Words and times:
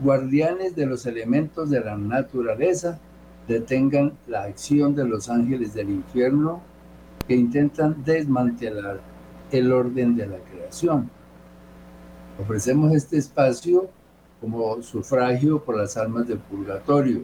guardianes 0.00 0.74
de 0.74 0.86
los 0.86 1.06
elementos 1.06 1.70
de 1.70 1.80
la 1.80 1.96
naturaleza, 1.96 2.98
detengan 3.46 4.12
la 4.26 4.44
acción 4.44 4.94
de 4.94 5.06
los 5.06 5.28
ángeles 5.28 5.74
del 5.74 5.90
infierno 5.90 6.60
que 7.26 7.34
intentan 7.34 8.02
desmantelar 8.04 9.00
el 9.50 9.72
orden 9.72 10.16
de 10.16 10.26
la 10.26 10.38
creación. 10.38 11.10
Ofrecemos 12.40 12.92
este 12.92 13.18
espacio 13.18 13.88
como 14.40 14.82
sufragio 14.82 15.62
por 15.62 15.76
las 15.76 15.96
almas 15.96 16.26
del 16.26 16.38
purgatorio, 16.38 17.22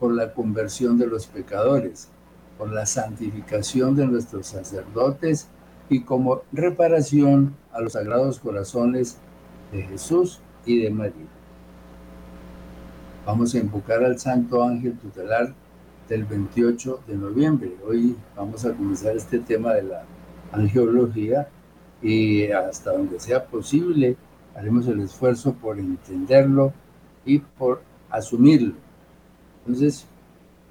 por 0.00 0.12
la 0.12 0.32
conversión 0.32 0.98
de 0.98 1.06
los 1.06 1.26
pecadores, 1.26 2.08
por 2.56 2.72
la 2.72 2.86
santificación 2.86 3.94
de 3.94 4.06
nuestros 4.06 4.46
sacerdotes 4.46 5.48
y 5.88 6.00
como 6.00 6.42
reparación 6.52 7.54
a 7.72 7.80
los 7.80 7.92
sagrados 7.92 8.40
corazones 8.40 9.18
de 9.72 9.82
Jesús 9.82 10.40
y 10.66 10.82
de 10.82 10.90
María. 10.90 11.37
Vamos 13.28 13.54
a 13.54 13.58
invocar 13.58 14.02
al 14.02 14.18
Santo 14.18 14.62
Ángel 14.62 14.96
Tutelar 14.96 15.52
del 16.08 16.24
28 16.24 17.00
de 17.06 17.14
noviembre. 17.14 17.76
Hoy 17.86 18.16
vamos 18.34 18.64
a 18.64 18.72
comenzar 18.72 19.14
este 19.14 19.38
tema 19.38 19.74
de 19.74 19.82
la 19.82 20.04
angiología 20.50 21.46
y 22.00 22.50
hasta 22.50 22.92
donde 22.92 23.20
sea 23.20 23.44
posible 23.44 24.16
haremos 24.56 24.88
el 24.88 25.00
esfuerzo 25.00 25.52
por 25.52 25.78
entenderlo 25.78 26.72
y 27.26 27.40
por 27.40 27.82
asumirlo. 28.08 28.72
Entonces, 29.60 30.06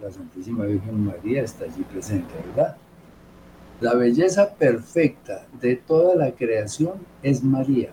la 0.02 0.12
Santísima 0.12 0.66
Virgen 0.66 1.06
María 1.06 1.44
está 1.44 1.66
allí 1.66 1.84
presente, 1.84 2.34
¿verdad? 2.48 2.76
La 3.82 3.94
belleza 3.94 4.56
perfecta 4.56 5.46
de 5.62 5.76
toda 5.76 6.16
la 6.16 6.32
creación 6.32 6.94
es 7.22 7.44
María. 7.44 7.92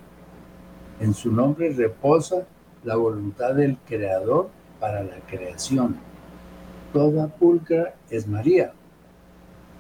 En 1.01 1.13
su 1.13 1.31
nombre 1.31 1.69
reposa 1.69 2.47
la 2.85 2.97
voluntad 2.97 3.55
del 3.55 3.79
Creador 3.87 4.51
para 4.79 5.03
la 5.03 5.17
creación. 5.27 5.97
Toda 6.93 7.29
pulcra 7.29 7.95
es 8.11 8.29
María. 8.29 8.73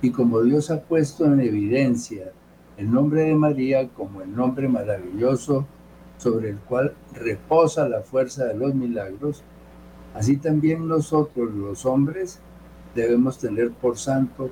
Y 0.03 0.11
como 0.11 0.43
Dios 0.43 0.71
ha 0.71 0.81
puesto 0.81 1.25
en 1.27 1.41
evidencia 1.41 2.33
el 2.77 2.91
nombre 2.91 3.23
de 3.23 3.35
María 3.35 3.89
como 3.89 4.23
el 4.23 4.35
nombre 4.35 4.69
maravilloso 4.69 5.67
sobre 6.19 6.51
el 6.51 6.59
cual 6.59 6.95
reposa 7.13 7.89
la 7.89 8.01
fuerza 8.03 8.45
de 8.47 8.55
los 8.55 8.75
milagros, 8.75 9.43
así 10.15 10.37
también 10.37 10.89
nosotros 10.89 11.53
los 11.55 11.87
hombres 11.87 12.41
debemos 12.95 13.39
tener 13.39 13.71
por 13.71 13.99
santo 13.99 14.51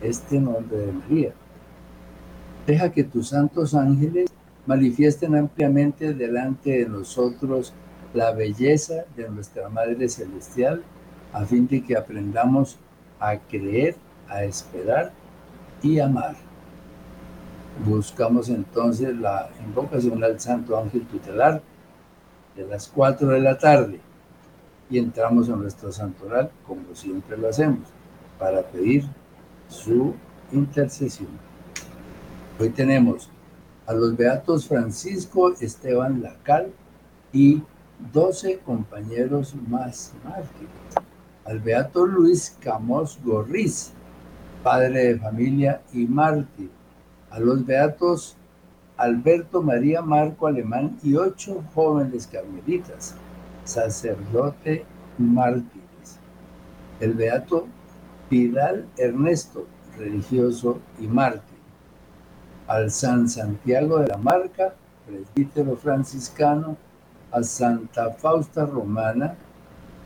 este 0.00 0.38
nombre 0.38 0.78
de 0.78 0.92
María. 0.92 1.32
Deja 2.66 2.92
que 2.92 3.04
tus 3.04 3.28
santos 3.28 3.74
ángeles 3.74 4.30
manifiesten 4.68 5.34
ampliamente 5.34 6.12
delante 6.12 6.80
de 6.80 6.86
nosotros 6.86 7.72
la 8.12 8.32
belleza 8.32 9.06
de 9.16 9.26
nuestra 9.30 9.70
Madre 9.70 10.10
Celestial 10.10 10.82
a 11.32 11.46
fin 11.46 11.66
de 11.66 11.82
que 11.82 11.96
aprendamos 11.96 12.78
a 13.18 13.38
creer, 13.38 13.96
a 14.28 14.44
esperar 14.44 15.10
y 15.82 15.98
amar. 16.00 16.36
Buscamos 17.82 18.50
entonces 18.50 19.16
la 19.16 19.48
invocación 19.66 20.22
al 20.22 20.38
Santo 20.38 20.78
Ángel 20.78 21.06
Tutelar 21.06 21.62
de 22.54 22.66
las 22.66 22.88
4 22.88 23.26
de 23.28 23.40
la 23.40 23.56
tarde 23.56 24.00
y 24.90 24.98
entramos 24.98 25.48
en 25.48 25.60
nuestro 25.60 25.90
santoral 25.90 26.50
como 26.66 26.94
siempre 26.94 27.38
lo 27.38 27.48
hacemos 27.48 27.88
para 28.38 28.60
pedir 28.62 29.04
su 29.66 30.14
intercesión. 30.52 31.30
Hoy 32.60 32.68
tenemos 32.68 33.30
a 33.88 33.94
los 33.94 34.14
beatos 34.14 34.68
Francisco 34.68 35.54
Esteban 35.58 36.22
Lacal 36.22 36.70
y 37.32 37.62
12 38.12 38.58
compañeros 38.58 39.54
más 39.66 40.12
mártires. 40.22 40.94
Al 41.46 41.58
beato 41.60 42.04
Luis 42.04 42.54
Camos 42.60 43.18
Gorriz, 43.24 43.92
padre 44.62 45.06
de 45.06 45.18
familia 45.18 45.80
y 45.94 46.04
mártir. 46.04 46.70
A 47.30 47.40
los 47.40 47.64
beatos 47.64 48.36
Alberto 48.98 49.62
María 49.62 50.02
Marco 50.02 50.46
Alemán 50.46 50.98
y 51.02 51.14
ocho 51.14 51.64
jóvenes 51.74 52.26
carmelitas, 52.26 53.14
sacerdote 53.64 54.84
mártires. 55.16 56.18
El 57.00 57.14
beato 57.14 57.66
Vidal 58.28 58.86
Ernesto, 58.98 59.66
religioso 59.96 60.78
y 61.00 61.06
mártir. 61.06 61.57
Al 62.68 62.90
San 62.90 63.30
Santiago 63.30 63.98
de 63.98 64.08
la 64.08 64.18
Marca, 64.18 64.74
presbítero 65.06 65.74
franciscano, 65.74 66.76
a 67.32 67.42
Santa 67.42 68.10
Fausta 68.10 68.66
Romana 68.66 69.36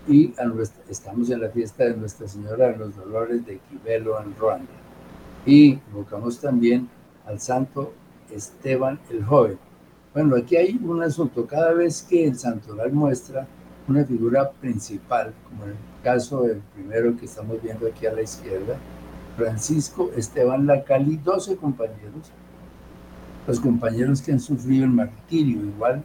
y 0.06 0.32
a 0.40 0.44
nuestra, 0.44 0.80
estamos 0.88 1.28
en 1.30 1.40
la 1.40 1.48
fiesta 1.48 1.82
de 1.82 1.96
Nuestra 1.96 2.28
Señora 2.28 2.68
de 2.68 2.76
los 2.76 2.94
Dolores 2.94 3.44
de 3.46 3.58
Quibelo 3.58 4.20
en 4.22 4.36
Ruanda. 4.36 4.70
Y 5.44 5.80
invocamos 5.88 6.40
también 6.40 6.88
al 7.26 7.40
Santo 7.40 7.92
Esteban 8.30 9.00
el 9.10 9.24
Joven. 9.24 9.58
Bueno, 10.14 10.36
aquí 10.36 10.54
hay 10.54 10.78
un 10.84 11.02
asunto. 11.02 11.44
Cada 11.48 11.72
vez 11.72 12.00
que 12.08 12.28
el 12.28 12.38
santoral 12.38 12.92
muestra 12.92 13.44
una 13.88 14.04
figura 14.04 14.52
principal, 14.52 15.34
como 15.48 15.64
en 15.64 15.70
el 15.70 15.76
caso 16.04 16.42
del 16.42 16.58
primero 16.74 17.16
que 17.16 17.24
estamos 17.24 17.60
viendo 17.60 17.88
aquí 17.88 18.06
a 18.06 18.12
la 18.12 18.22
izquierda, 18.22 18.76
Francisco 19.36 20.12
Esteban 20.16 20.64
Lacali, 20.64 21.16
12 21.16 21.56
compañeros, 21.56 22.30
los 23.46 23.60
compañeros 23.60 24.22
que 24.22 24.32
han 24.32 24.40
sufrido 24.40 24.84
el 24.84 24.90
martirio, 24.90 25.64
igual 25.64 26.02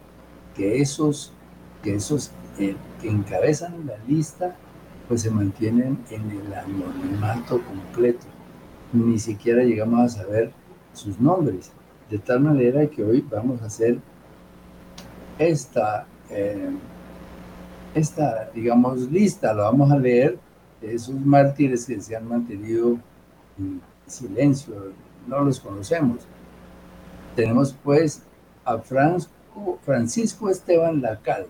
que 0.56 0.80
esos, 0.80 1.32
que, 1.82 1.94
esos 1.94 2.32
eh, 2.58 2.74
que 3.00 3.08
encabezan 3.08 3.86
la 3.86 3.96
lista 4.06 4.56
pues 5.06 5.22
se 5.22 5.30
mantienen 5.30 5.98
en 6.10 6.30
el 6.30 6.52
anonimato 6.52 7.62
completo. 7.62 8.26
Ni 8.92 9.18
siquiera 9.18 9.62
llegamos 9.62 10.00
a 10.00 10.22
saber 10.22 10.52
sus 10.92 11.18
nombres. 11.18 11.72
De 12.10 12.18
tal 12.18 12.40
manera 12.40 12.86
que 12.86 13.02
hoy 13.02 13.24
vamos 13.30 13.62
a 13.62 13.66
hacer 13.66 13.98
esta, 15.38 16.06
eh, 16.30 16.70
esta 17.94 18.50
digamos, 18.54 19.10
lista, 19.10 19.54
lo 19.54 19.62
vamos 19.62 19.90
a 19.90 19.98
leer 19.98 20.38
de 20.80 20.94
esos 20.94 21.14
mártires 21.14 21.86
que 21.86 22.00
se 22.00 22.14
han 22.14 22.28
mantenido 22.28 22.98
en 23.58 23.80
silencio, 24.06 24.92
no 25.26 25.40
los 25.40 25.58
conocemos. 25.60 26.26
Tenemos 27.38 27.72
pues 27.84 28.24
a 28.64 28.78
Francisco 28.78 30.50
Esteban 30.50 31.00
Lacal, 31.00 31.46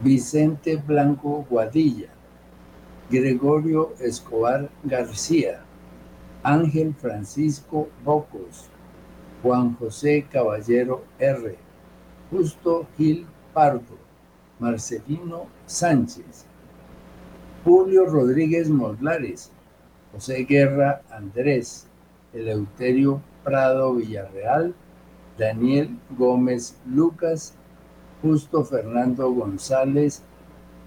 Vicente 0.00 0.76
Blanco 0.76 1.46
Guadilla, 1.50 2.08
Gregorio 3.10 3.92
Escobar 4.00 4.70
García, 4.82 5.60
Ángel 6.42 6.94
Francisco 6.94 7.90
Bocos, 8.02 8.70
Juan 9.42 9.76
José 9.76 10.26
Caballero 10.32 11.04
R., 11.18 11.54
Justo 12.30 12.86
Gil 12.96 13.26
Pardo, 13.52 13.98
Marcelino 14.58 15.48
Sánchez, 15.66 16.46
Julio 17.62 18.06
Rodríguez 18.06 18.70
Molares, 18.70 19.50
José 20.14 20.44
Guerra 20.44 21.02
Andrés, 21.10 21.86
Eleuterio 22.32 23.20
Prado 23.44 23.94
Villarreal, 23.94 24.74
Daniel 25.38 25.90
Gómez 26.16 26.76
Lucas, 26.86 27.54
Justo 28.22 28.64
Fernando 28.64 29.30
González 29.32 30.22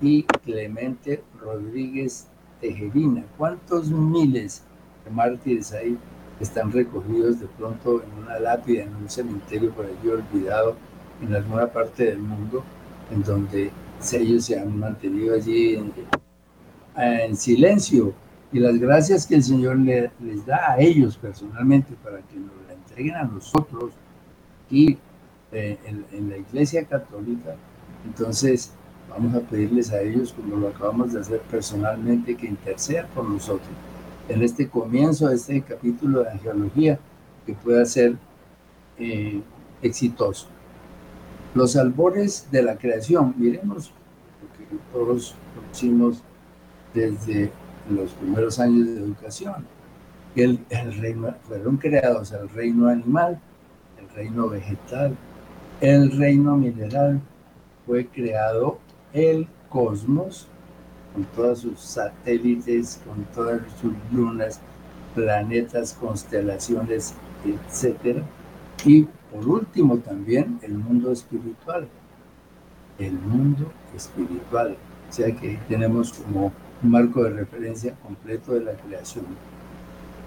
y 0.01 0.23
Clemente 0.23 1.21
Rodríguez 1.41 2.27
Tejerina. 2.61 3.25
¿Cuántos 3.37 3.89
miles 3.89 4.63
de 5.03 5.11
mártires 5.11 5.73
hay 5.73 5.97
están 6.39 6.71
recogidos 6.71 7.39
de 7.39 7.47
pronto 7.47 8.01
en 8.03 8.23
una 8.23 8.39
lápida, 8.39 8.83
en 8.83 8.95
un 8.95 9.09
cementerio 9.09 9.71
por 9.71 9.85
allí 9.85 10.09
olvidado 10.09 10.75
en 11.21 11.33
alguna 11.33 11.67
parte 11.67 12.05
del 12.05 12.19
mundo, 12.19 12.63
en 13.11 13.23
donde 13.23 13.71
ellos 14.13 14.45
se 14.45 14.59
han 14.59 14.77
mantenido 14.77 15.35
allí 15.35 15.79
en, 16.95 17.35
silencio? 17.35 18.13
Y 18.55 18.59
las 18.59 18.79
gracias 18.79 19.27
que 19.27 19.35
el 19.35 19.43
Señor 19.43 19.75
les 19.79 20.45
da 20.45 20.71
a 20.71 20.79
ellos 20.79 21.17
personalmente 21.17 21.93
para 22.01 22.19
que 22.19 22.37
nos 22.37 22.53
la 22.65 22.73
entreguen 22.73 23.15
a 23.15 23.23
nosotros 23.23 23.91
y 24.69 24.97
eh, 25.51 25.77
en, 25.83 26.29
la 26.29 26.37
Iglesia 26.37 26.85
Católica. 26.85 27.57
Entonces, 28.05 28.71
Vamos 29.09 29.35
a 29.35 29.39
pedirles 29.41 29.91
a 29.91 30.01
ellos, 30.01 30.33
como 30.33 30.55
lo 30.57 30.69
acabamos 30.69 31.13
de 31.13 31.19
hacer 31.19 31.39
personalmente, 31.41 32.35
que 32.35 32.47
intercedan 32.47 33.07
por 33.13 33.29
nosotros 33.29 33.69
en 34.27 34.41
este 34.41 34.67
comienzo 34.67 35.29
de 35.29 35.35
este 35.35 35.61
capítulo 35.61 36.23
de 36.23 36.31
angeología, 36.31 36.99
que 37.45 37.53
pueda 37.53 37.85
ser 37.85 38.15
eh, 38.97 39.41
exitoso. 39.81 40.47
Los 41.53 41.75
albores 41.75 42.47
de 42.51 42.63
la 42.63 42.77
creación, 42.77 43.35
miremos, 43.37 43.93
porque 44.41 44.65
todos 44.91 45.35
conocimos 45.55 46.23
desde 46.93 47.51
los 47.89 48.11
primeros 48.13 48.59
años 48.59 48.87
de 48.87 48.97
educación, 48.97 49.65
el 50.35 50.59
reino, 50.99 51.33
fueron 51.47 51.77
creados 51.77 52.31
el 52.31 52.49
reino 52.49 52.87
animal, 52.87 53.39
el 53.99 54.09
reino 54.15 54.49
vegetal, 54.49 55.15
el 55.81 56.11
reino 56.11 56.57
mineral, 56.57 57.21
fue 57.85 58.07
creado 58.07 58.79
el 59.13 59.47
cosmos, 59.69 60.47
con 61.13 61.23
todos 61.35 61.59
sus 61.59 61.79
satélites, 61.79 63.01
con 63.05 63.23
todas 63.33 63.61
sus 63.79 63.93
lunas, 64.11 64.59
planetas, 65.13 65.93
constelaciones, 65.93 67.13
etc. 67.45 68.21
Y 68.83 69.07
por 69.31 69.47
último 69.47 69.97
también 69.99 70.59
el 70.61 70.73
mundo 70.73 71.11
espiritual. 71.11 71.87
El 72.99 73.13
mundo 73.13 73.71
espiritual. 73.95 74.75
O 75.09 75.13
sea 75.13 75.33
que 75.33 75.57
tenemos 75.69 76.11
como 76.13 76.51
un 76.83 76.91
marco 76.91 77.23
de 77.23 77.31
referencia 77.31 77.95
completo 77.95 78.53
de 78.53 78.61
la 78.61 78.73
creación. 78.73 79.25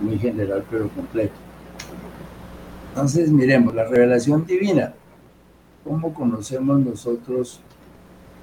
Muy 0.00 0.18
general 0.18 0.64
pero 0.70 0.88
completo. 0.90 1.34
Entonces 2.90 3.30
miremos, 3.30 3.74
la 3.74 3.84
revelación 3.84 4.46
divina. 4.46 4.94
¿Cómo 5.84 6.12
conocemos 6.12 6.80
nosotros 6.80 7.60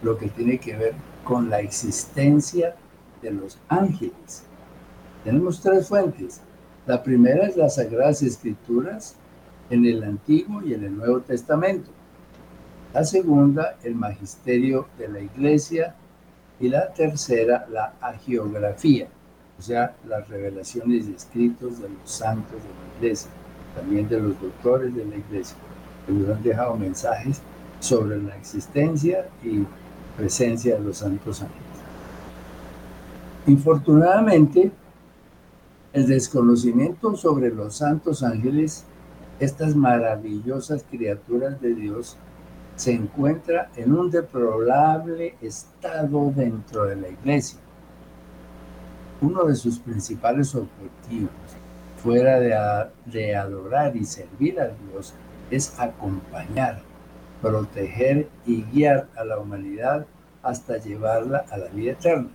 lo 0.01 0.17
que 0.17 0.27
tiene 0.29 0.59
que 0.59 0.75
ver 0.75 0.93
con 1.23 1.49
la 1.49 1.59
existencia 1.59 2.75
de 3.21 3.31
los 3.31 3.57
ángeles. 3.67 4.43
Tenemos 5.23 5.59
tres 5.61 5.87
fuentes. 5.87 6.41
La 6.85 7.01
primera 7.01 7.47
es 7.47 7.57
las 7.57 7.75
Sagradas 7.75 8.21
Escrituras 8.21 9.15
en 9.69 9.85
el 9.85 10.03
Antiguo 10.03 10.61
y 10.61 10.75
en 10.75 10.83
el 10.83 10.95
Nuevo 10.95 11.21
Testamento. 11.21 11.89
La 12.93 13.03
segunda, 13.03 13.77
el 13.83 13.95
Magisterio 13.95 14.87
de 14.99 15.07
la 15.07 15.19
Iglesia. 15.19 15.95
Y 16.59 16.69
la 16.69 16.93
tercera, 16.93 17.67
la 17.69 17.93
agiografía, 17.99 19.07
o 19.57 19.61
sea, 19.61 19.95
las 20.07 20.27
revelaciones 20.27 21.07
y 21.07 21.13
escritos 21.13 21.81
de 21.81 21.89
los 21.89 22.09
santos 22.09 22.53
de 22.53 22.69
la 22.69 22.97
Iglesia, 22.97 23.29
también 23.75 24.07
de 24.07 24.19
los 24.19 24.39
doctores 24.41 24.95
de 24.95 25.05
la 25.05 25.15
Iglesia, 25.15 25.57
que 26.05 26.13
nos 26.13 26.29
han 26.29 26.43
dejado 26.43 26.75
mensajes 26.75 27.41
sobre 27.79 28.21
la 28.21 28.35
existencia 28.35 29.27
y 29.43 29.65
presencia 30.17 30.75
de 30.75 30.81
los 30.81 30.97
santos 30.97 31.41
ángeles. 31.41 31.61
Infortunadamente, 33.47 34.71
el 35.93 36.07
desconocimiento 36.07 37.15
sobre 37.15 37.49
los 37.53 37.77
santos 37.77 38.23
ángeles, 38.23 38.85
estas 39.39 39.75
maravillosas 39.75 40.83
criaturas 40.89 41.61
de 41.61 41.73
Dios, 41.73 42.17
se 42.75 42.91
encuentra 42.91 43.69
en 43.75 43.93
un 43.93 44.11
deplorable 44.11 45.35
estado 45.41 46.31
dentro 46.35 46.85
de 46.85 46.95
la 46.95 47.09
iglesia. 47.09 47.59
Uno 49.21 49.45
de 49.45 49.55
sus 49.55 49.79
principales 49.79 50.53
objetivos, 50.55 51.31
fuera 51.97 52.39
de, 52.39 52.55
de 53.05 53.35
adorar 53.35 53.95
y 53.95 54.05
servir 54.05 54.59
a 54.59 54.67
Dios, 54.67 55.13
es 55.49 55.79
acompañar 55.79 56.81
proteger 57.41 58.27
y 58.45 58.63
guiar 58.63 59.07
a 59.15 59.23
la 59.23 59.37
humanidad 59.37 60.07
hasta 60.41 60.77
llevarla 60.77 61.45
a 61.51 61.57
la 61.57 61.67
vida 61.67 61.91
eterna. 61.91 62.29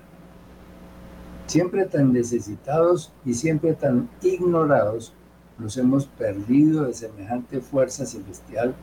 Siempre 1.46 1.84
tan 1.86 2.12
necesitados 2.12 3.12
y 3.24 3.34
siempre 3.34 3.74
tan 3.74 4.08
ignorados, 4.22 5.12
nos 5.58 5.76
hemos 5.76 6.06
perdido 6.06 6.84
de 6.84 6.94
semejante 6.94 7.60
fuerza 7.60 8.06
celestial 8.06 8.74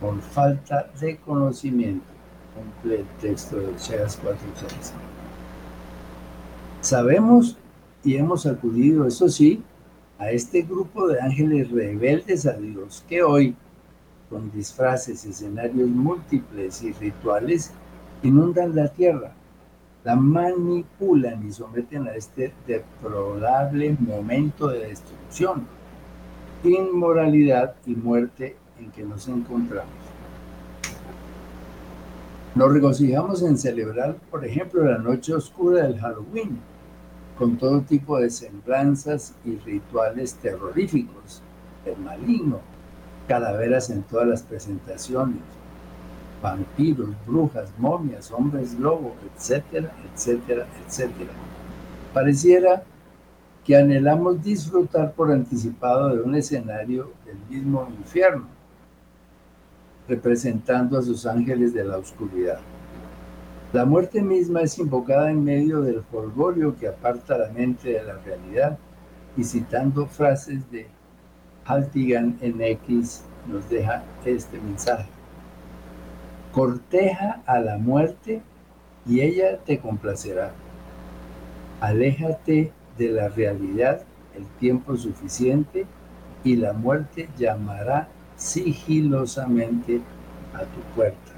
por 0.00 0.20
falta 0.20 0.90
de 1.00 1.16
conocimiento. 1.18 2.06
Cumple 2.54 3.00
el 3.00 3.06
texto 3.20 3.56
de 3.56 3.66
Oseas 3.66 4.20
4.6. 4.22 4.92
Sabemos 6.80 7.56
y 8.04 8.16
hemos 8.16 8.46
acudido, 8.46 9.06
eso 9.06 9.28
sí, 9.28 9.62
a 10.18 10.30
este 10.30 10.62
grupo 10.62 11.06
de 11.06 11.20
ángeles 11.20 11.70
rebeldes 11.70 12.46
a 12.46 12.52
Dios 12.54 13.04
que 13.08 13.22
hoy 13.22 13.54
con 14.28 14.50
disfraces, 14.52 15.24
escenarios 15.24 15.88
múltiples 15.88 16.82
y 16.82 16.92
rituales, 16.92 17.72
inundan 18.22 18.74
la 18.74 18.88
tierra, 18.88 19.32
la 20.04 20.16
manipulan 20.16 21.46
y 21.46 21.52
someten 21.52 22.06
a 22.08 22.14
este 22.14 22.52
deplorable 22.66 23.96
momento 23.98 24.68
de 24.68 24.88
destrucción, 24.88 25.66
inmoralidad 26.62 27.74
y 27.86 27.94
muerte 27.94 28.56
en 28.78 28.90
que 28.90 29.02
nos 29.02 29.28
encontramos. 29.28 29.92
Nos 32.54 32.72
regocijamos 32.72 33.42
en 33.42 33.56
celebrar, 33.56 34.16
por 34.30 34.44
ejemplo, 34.44 34.84
la 34.84 34.98
noche 34.98 35.34
oscura 35.34 35.84
del 35.84 36.00
Halloween, 36.00 36.58
con 37.38 37.56
todo 37.56 37.82
tipo 37.82 38.18
de 38.18 38.30
semblanzas 38.30 39.34
y 39.44 39.56
rituales 39.58 40.34
terroríficos, 40.34 41.40
el 41.84 41.96
maligno, 41.98 42.60
calaveras 43.28 43.90
en 43.90 44.02
todas 44.02 44.26
las 44.26 44.42
presentaciones, 44.42 45.38
vampiros, 46.42 47.10
brujas, 47.26 47.70
momias, 47.78 48.32
hombres 48.32 48.74
lobo, 48.78 49.14
etcétera, 49.36 49.92
etcétera, 50.12 50.66
etcétera. 50.84 51.30
Pareciera 52.12 52.82
que 53.64 53.76
anhelamos 53.76 54.42
disfrutar 54.42 55.12
por 55.12 55.30
anticipado 55.30 56.08
de 56.08 56.22
un 56.22 56.34
escenario 56.34 57.12
del 57.26 57.38
mismo 57.50 57.86
infierno, 57.98 58.46
representando 60.08 60.98
a 60.98 61.02
sus 61.02 61.26
ángeles 61.26 61.74
de 61.74 61.84
la 61.84 61.98
oscuridad. 61.98 62.60
La 63.72 63.84
muerte 63.84 64.22
misma 64.22 64.62
es 64.62 64.78
invocada 64.78 65.30
en 65.30 65.44
medio 65.44 65.82
del 65.82 66.02
folgorio 66.02 66.76
que 66.78 66.88
aparta 66.88 67.36
la 67.36 67.50
mente 67.50 67.90
de 67.90 68.02
la 68.02 68.14
realidad 68.14 68.78
y 69.36 69.44
citando 69.44 70.06
frases 70.06 70.70
de 70.70 70.86
Altigan 71.66 72.38
en 72.40 72.62
X 72.62 73.22
nos 73.46 73.68
deja 73.68 74.02
este 74.24 74.58
mensaje. 74.58 75.08
Corteja 76.52 77.42
a 77.44 77.60
la 77.60 77.76
muerte 77.76 78.40
y 79.06 79.20
ella 79.20 79.58
te 79.58 79.78
complacerá. 79.78 80.52
Aléjate 81.80 82.72
de 82.96 83.08
la 83.08 83.28
realidad 83.28 84.02
el 84.34 84.46
tiempo 84.58 84.96
suficiente 84.96 85.86
y 86.42 86.56
la 86.56 86.72
muerte 86.72 87.28
llamará 87.36 88.08
sigilosamente 88.38 90.00
a 90.54 90.60
tu 90.60 90.80
puerta. 90.94 91.32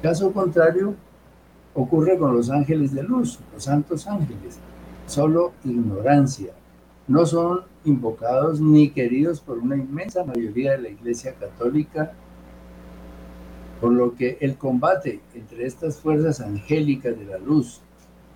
Caso 0.00 0.32
contrario, 0.32 0.94
ocurre 1.74 2.16
con 2.16 2.34
los 2.34 2.48
ángeles 2.50 2.94
de 2.94 3.02
luz, 3.02 3.38
los 3.52 3.64
santos 3.64 4.06
ángeles. 4.06 4.58
Solo 5.06 5.52
ignorancia, 5.64 6.52
no 7.06 7.26
son 7.26 7.62
invocados 7.84 8.60
ni 8.60 8.88
queridos 8.90 9.40
por 9.40 9.58
una 9.58 9.76
inmensa 9.76 10.24
mayoría 10.24 10.72
de 10.72 10.78
la 10.78 10.88
Iglesia 10.88 11.34
Católica, 11.34 12.12
por 13.80 13.92
lo 13.92 14.14
que 14.14 14.38
el 14.40 14.56
combate 14.56 15.20
entre 15.34 15.66
estas 15.66 15.98
fuerzas 15.98 16.40
angélicas 16.40 17.18
de 17.18 17.26
la 17.26 17.38
luz 17.38 17.82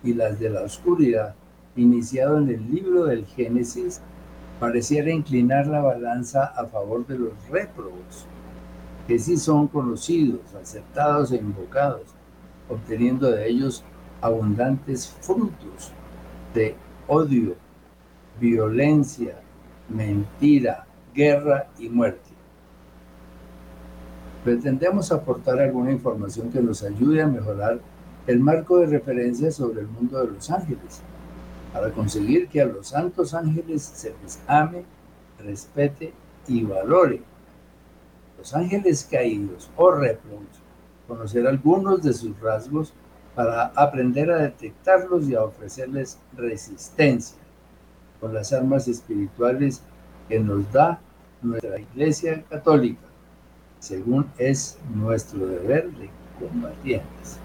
y 0.03 0.13
las 0.13 0.39
de 0.39 0.49
la 0.49 0.61
oscuridad, 0.61 1.33
iniciado 1.75 2.37
en 2.37 2.49
el 2.49 2.71
libro 2.71 3.05
del 3.05 3.25
Génesis, 3.25 4.01
pareciera 4.59 5.11
inclinar 5.11 5.67
la 5.67 5.81
balanza 5.81 6.45
a 6.45 6.65
favor 6.65 7.07
de 7.07 7.17
los 7.17 7.33
réprobos, 7.49 8.25
que 9.07 9.17
sí 9.17 9.37
son 9.37 9.67
conocidos, 9.67 10.41
aceptados 10.61 11.31
e 11.31 11.37
invocados, 11.37 12.13
obteniendo 12.67 13.31
de 13.31 13.47
ellos 13.47 13.83
abundantes 14.21 15.07
frutos 15.21 15.93
de 16.53 16.75
odio, 17.07 17.55
violencia, 18.39 19.39
mentira, 19.87 20.85
guerra 21.13 21.67
y 21.79 21.89
muerte. 21.89 22.29
Pretendemos 24.43 25.11
aportar 25.11 25.59
alguna 25.59 25.91
información 25.91 26.51
que 26.51 26.61
nos 26.61 26.83
ayude 26.83 27.21
a 27.21 27.27
mejorar 27.27 27.79
el 28.27 28.39
marco 28.39 28.77
de 28.77 28.85
referencia 28.85 29.51
sobre 29.51 29.81
el 29.81 29.87
mundo 29.87 30.19
de 30.19 30.31
los 30.31 30.49
ángeles, 30.51 31.01
para 31.73 31.91
conseguir 31.91 32.47
que 32.47 32.61
a 32.61 32.65
los 32.65 32.87
santos 32.87 33.33
ángeles 33.33 33.83
se 33.83 34.13
les 34.23 34.39
ame, 34.47 34.83
respete 35.39 36.13
y 36.47 36.63
valore. 36.63 37.21
Los 38.37 38.53
ángeles 38.53 39.07
caídos 39.09 39.69
o 39.75 39.91
réprobos, 39.91 40.61
conocer 41.07 41.45
algunos 41.45 42.01
de 42.01 42.13
sus 42.13 42.39
rasgos 42.39 42.93
para 43.35 43.67
aprender 43.75 44.31
a 44.31 44.37
detectarlos 44.37 45.27
y 45.29 45.35
a 45.35 45.43
ofrecerles 45.43 46.17
resistencia 46.35 47.37
con 48.19 48.33
las 48.33 48.51
armas 48.51 48.87
espirituales 48.87 49.81
que 50.27 50.39
nos 50.39 50.71
da 50.71 50.99
nuestra 51.41 51.79
Iglesia 51.79 52.43
Católica, 52.49 53.05
según 53.79 54.29
es 54.37 54.77
nuestro 54.93 55.45
deber 55.45 55.89
de 55.91 56.09
combatientes. 56.39 57.39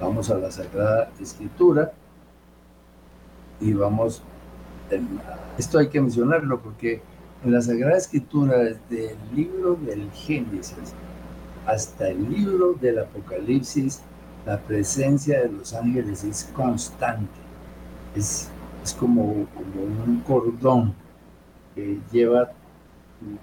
Vamos 0.00 0.30
a 0.30 0.38
la 0.38 0.50
Sagrada 0.50 1.10
Escritura 1.20 1.92
y 3.60 3.72
vamos, 3.72 4.22
esto 5.58 5.78
hay 5.78 5.88
que 5.88 6.00
mencionarlo 6.00 6.60
porque 6.60 7.02
en 7.44 7.52
la 7.52 7.60
Sagrada 7.60 7.96
Escritura, 7.96 8.58
desde 8.58 9.12
el 9.12 9.18
libro 9.34 9.74
del 9.76 10.10
Génesis 10.12 10.94
hasta 11.66 12.08
el 12.08 12.28
libro 12.30 12.74
del 12.74 13.00
Apocalipsis, 13.00 14.00
la 14.46 14.58
presencia 14.58 15.42
de 15.42 15.52
los 15.52 15.74
ángeles 15.74 16.24
es 16.24 16.44
constante, 16.54 17.28
es, 18.16 18.48
es 18.82 18.94
como, 18.94 19.46
como 19.54 19.82
un 20.06 20.22
cordón 20.26 20.94
que 21.74 21.98
lleva 22.10 22.50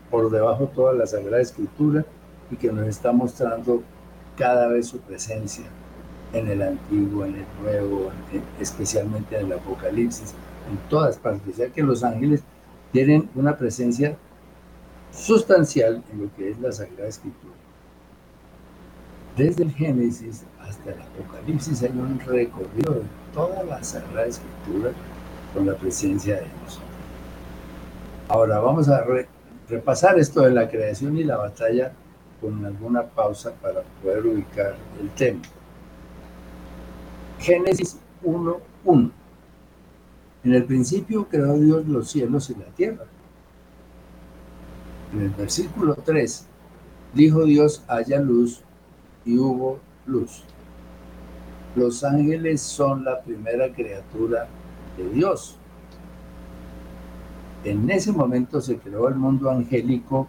por 0.10 0.32
debajo 0.32 0.72
toda 0.74 0.94
la 0.94 1.06
Sagrada 1.06 1.42
Escritura 1.42 2.06
y 2.50 2.56
que 2.56 2.72
nos 2.72 2.88
está 2.88 3.12
mostrando 3.12 3.84
cada 4.36 4.68
vez 4.68 4.88
su 4.88 5.00
presencia 5.00 5.66
en 6.36 6.50
el 6.50 6.62
Antiguo, 6.62 7.26
en 7.26 7.36
el 7.36 7.46
Nuevo, 7.62 8.12
especialmente 8.60 9.38
en 9.38 9.46
el 9.46 9.54
Apocalipsis, 9.54 10.34
en 10.70 10.78
todas 10.90 11.18
partes, 11.18 11.56
ya 11.56 11.70
que 11.70 11.82
los 11.82 12.04
ángeles 12.04 12.42
tienen 12.92 13.30
una 13.36 13.58
presencia 13.58 14.18
sustancial 15.14 16.04
en 16.12 16.24
lo 16.24 16.36
que 16.36 16.52
es 16.52 16.60
la 16.60 16.72
Sagrada 16.72 17.08
Escritura. 17.08 17.54
Desde 19.38 19.64
el 19.64 19.72
Génesis 19.72 20.44
hasta 20.60 20.92
el 20.92 21.02
Apocalipsis 21.02 21.84
hay 21.84 21.92
un 21.92 22.20
recorrido 22.20 22.94
de 22.94 23.04
toda 23.34 23.64
la 23.64 23.84
Sagrada 23.84 24.28
Escritura 24.28 24.92
con 25.54 25.66
la 25.66 25.76
presencia 25.76 26.36
de 26.36 26.42
Dios. 26.42 26.82
Ahora 28.28 28.60
vamos 28.60 28.90
a 28.90 29.06
repasar 29.70 30.20
esto 30.20 30.42
de 30.42 30.52
la 30.52 30.70
creación 30.70 31.18
y 31.18 31.24
la 31.24 31.38
batalla 31.38 31.94
con 32.42 32.66
alguna 32.66 33.04
pausa 33.04 33.54
para 33.62 33.82
poder 34.02 34.26
ubicar 34.26 34.76
el 35.00 35.10
tema. 35.12 35.42
Génesis 37.40 37.98
1.1. 38.24 39.12
En 40.44 40.54
el 40.54 40.64
principio 40.66 41.28
creó 41.28 41.58
Dios 41.58 41.88
los 41.88 42.10
cielos 42.10 42.50
y 42.50 42.56
la 42.56 42.66
tierra. 42.66 43.06
En 45.14 45.22
el 45.22 45.30
versículo 45.30 45.96
3, 45.96 46.46
dijo 47.14 47.46
Dios, 47.46 47.84
haya 47.88 48.20
luz 48.20 48.62
y 49.26 49.38
hubo 49.38 49.80
luz. 50.06 50.44
Los 51.76 52.04
ángeles 52.04 52.62
son 52.62 53.04
la 53.04 53.22
primera 53.22 53.74
criatura 53.74 54.48
de 54.98 55.10
Dios. 55.10 55.58
En 57.64 57.90
ese 57.90 58.12
momento 58.12 58.62
se 58.62 58.78
creó 58.78 59.08
el 59.08 59.16
mundo 59.16 59.50
angélico 59.50 60.28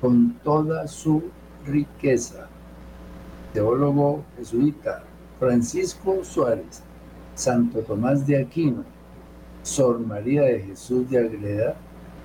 con 0.00 0.34
toda 0.44 0.86
su 0.86 1.24
riqueza. 1.66 2.48
Teólogo 3.52 4.24
jesuita 4.36 5.02
Francisco 5.38 6.24
Suárez, 6.24 6.82
Santo 7.34 7.80
Tomás 7.80 8.26
de 8.26 8.40
Aquino, 8.40 8.84
Sor 9.62 10.00
María 10.00 10.42
de 10.42 10.60
Jesús 10.60 11.10
de 11.10 11.18
Agreda, 11.18 11.76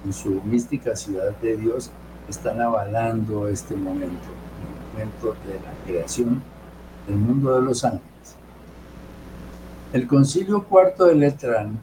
en 0.05 0.13
su 0.13 0.41
mística 0.43 0.95
ciudad 0.95 1.35
de 1.41 1.57
Dios, 1.57 1.91
están 2.29 2.61
avalando 2.61 3.47
este 3.47 3.75
momento, 3.75 4.29
el 4.61 4.93
momento 4.93 5.35
de 5.45 5.55
la 5.55 5.73
creación 5.85 6.41
del 7.07 7.17
mundo 7.17 7.55
de 7.55 7.61
los 7.61 7.83
ángeles. 7.83 8.35
El 9.91 10.07
concilio 10.07 10.63
cuarto 10.63 11.05
de 11.05 11.15
Letrán 11.15 11.77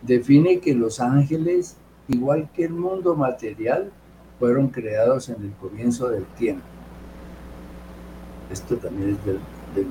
define 0.00 0.60
que 0.60 0.74
los 0.74 1.00
ángeles, 1.00 1.76
igual 2.08 2.48
que 2.54 2.64
el 2.64 2.72
mundo 2.72 3.14
material, 3.14 3.92
fueron 4.38 4.68
creados 4.68 5.28
en 5.28 5.42
el 5.42 5.52
comienzo 5.52 6.08
del 6.08 6.24
tiempo. 6.24 6.64
Esto 8.50 8.76
también 8.76 9.10
es 9.10 9.24
del, 9.26 9.38
del 9.74 9.86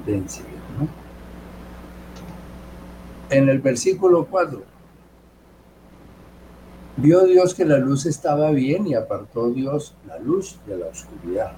En 3.30 3.50
el 3.50 3.60
versículo 3.60 4.26
4, 4.26 4.64
vio 6.98 7.26
Dios 7.26 7.54
que 7.54 7.66
la 7.66 7.78
luz 7.80 8.06
estaba 8.06 8.52
bien 8.52 8.88
y 8.88 8.94
apartó 8.94 9.50
Dios 9.50 9.96
la 10.08 10.20
luz 10.20 10.58
de 10.68 10.78
la 10.78 10.88
oscuridad. 10.88 11.54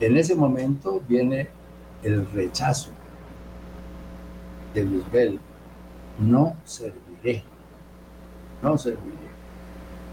En 0.00 0.16
ese 0.16 0.34
momento 0.34 1.02
viene 1.08 1.48
el 2.02 2.30
rechazo 2.30 2.90
de 4.74 4.84
Luzbel. 4.84 5.40
No 6.18 6.56
serviré. 6.64 7.42
No 8.62 8.78
serviré. 8.78 9.16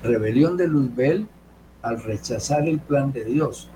Rebelión 0.03 0.57
de 0.57 0.67
Luzbel 0.67 1.27
al 1.81 2.01
rechazar 2.01 2.67
el 2.67 2.79
plan 2.79 3.11
de 3.11 3.25
Dios. 3.25 3.69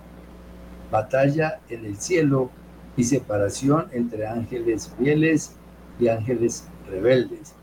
Batalla 0.91 1.61
en 1.69 1.85
el 1.85 1.97
cielo 1.97 2.49
y 2.97 3.05
separación 3.05 3.87
entre 3.93 4.27
ángeles 4.27 4.91
fieles 4.97 5.53
y 5.99 6.09
ángeles 6.09 6.65
rebeldes. 6.89 7.53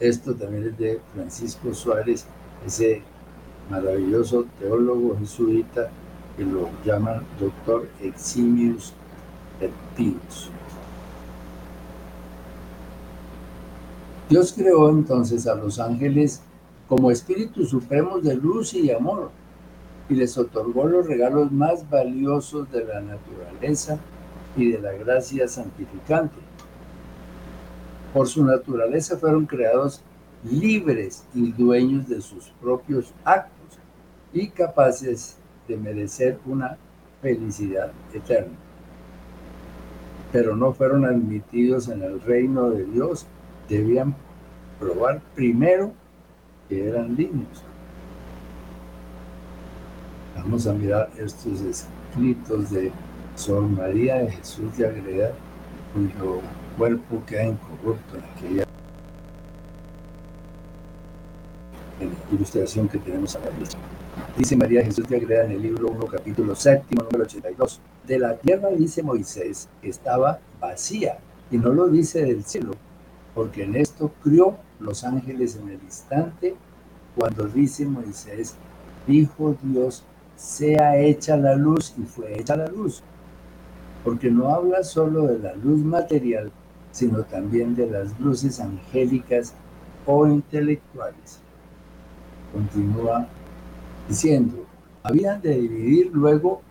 Esto 0.00 0.34
también 0.34 0.68
es 0.68 0.78
de 0.78 1.00
Francisco 1.14 1.72
Suárez, 1.72 2.26
ese 2.66 3.02
maravilloso 3.70 4.46
teólogo 4.58 5.16
jesuita 5.18 5.90
que 6.36 6.44
lo 6.44 6.68
llaman 6.84 7.22
doctor 7.38 7.88
Eximius 8.00 8.92
Eptinus. 9.60 10.50
Dios 14.28 14.52
creó 14.52 14.90
entonces 14.90 15.46
a 15.46 15.54
los 15.54 15.78
ángeles 15.78 16.42
como 16.88 17.10
espíritus 17.10 17.70
supremos 17.70 18.22
de 18.22 18.34
luz 18.36 18.74
y 18.74 18.90
amor 18.90 19.30
y 20.08 20.14
les 20.14 20.38
otorgó 20.38 20.86
los 20.86 21.06
regalos 21.06 21.52
más 21.52 21.88
valiosos 21.88 22.70
de 22.72 22.84
la 22.84 23.00
naturaleza 23.00 23.98
y 24.56 24.72
de 24.72 24.80
la 24.80 24.92
gracia 24.92 25.46
santificante. 25.48 26.36
Por 28.14 28.26
su 28.26 28.44
naturaleza 28.44 29.18
fueron 29.18 29.46
creados 29.46 30.02
libres 30.44 31.24
y 31.34 31.52
dueños 31.52 32.08
de 32.08 32.20
sus 32.20 32.50
propios 32.60 33.12
actos 33.24 33.78
y 34.32 34.48
capaces 34.48 35.36
de 35.66 35.76
merecer 35.76 36.38
una 36.46 36.78
felicidad 37.20 37.90
eterna. 38.14 38.56
Pero 40.32 40.56
no 40.56 40.72
fueron 40.72 41.04
admitidos 41.04 41.88
en 41.88 42.02
el 42.02 42.20
reino 42.20 42.70
de 42.70 42.84
Dios, 42.84 43.26
debían 43.68 44.14
probar 44.78 45.20
primero 45.34 45.92
que 46.68 46.88
eran 46.88 47.16
dignos. 47.16 47.67
Vamos 50.38 50.66
a 50.66 50.72
mirar 50.72 51.10
estos 51.18 51.60
escritos 51.60 52.70
de 52.70 52.92
Sor 53.34 53.62
María 53.62 54.18
de 54.18 54.30
Jesús 54.30 54.76
de 54.76 54.86
Agreda, 54.86 55.32
cuyo 55.92 56.40
cuerpo 56.76 57.22
queda 57.26 57.44
incorrupto 57.46 58.16
en 58.16 58.24
aquella 58.24 58.64
ilustración 62.32 62.88
que 62.88 62.98
tenemos 62.98 63.34
a 63.34 63.40
la 63.40 63.50
derecha. 63.50 63.78
Dice 64.36 64.56
María 64.56 64.84
Jesús 64.84 65.08
de 65.08 65.16
Agreda 65.16 65.44
en 65.44 65.52
el 65.52 65.62
libro 65.62 65.88
1, 65.88 66.06
capítulo 66.06 66.54
séptimo, 66.54 67.02
número 67.02 67.24
82. 67.24 67.80
De 68.06 68.18
la 68.18 68.36
tierra 68.36 68.68
dice 68.70 69.02
Moisés 69.02 69.68
estaba 69.82 70.38
vacía, 70.60 71.18
y 71.50 71.58
no 71.58 71.72
lo 71.72 71.88
dice 71.88 72.24
del 72.24 72.44
cielo, 72.44 72.72
porque 73.34 73.64
en 73.64 73.74
esto 73.74 74.12
crió 74.22 74.56
los 74.78 75.02
ángeles 75.02 75.56
en 75.56 75.68
el 75.70 75.82
instante 75.82 76.54
cuando 77.16 77.48
dice 77.48 77.84
Moisés, 77.84 78.54
dijo 79.06 79.56
Dios, 79.62 80.04
sea 80.38 80.96
hecha 80.96 81.36
la 81.36 81.56
luz, 81.56 81.94
y 81.98 82.02
fue 82.02 82.40
hecha 82.40 82.56
la 82.56 82.68
luz. 82.68 83.02
Porque 84.04 84.30
no 84.30 84.48
habla 84.54 84.84
solo 84.84 85.26
de 85.26 85.40
la 85.40 85.54
luz 85.56 85.80
material, 85.80 86.52
sino 86.92 87.24
también 87.24 87.74
de 87.74 87.90
las 87.90 88.18
luces 88.20 88.60
angélicas 88.60 89.52
o 90.06 90.26
intelectuales. 90.26 91.40
Continúa 92.52 93.26
diciendo, 94.08 94.64
habían 95.02 95.42
de 95.42 95.54
dividir 95.60 96.10
luego 96.12 96.62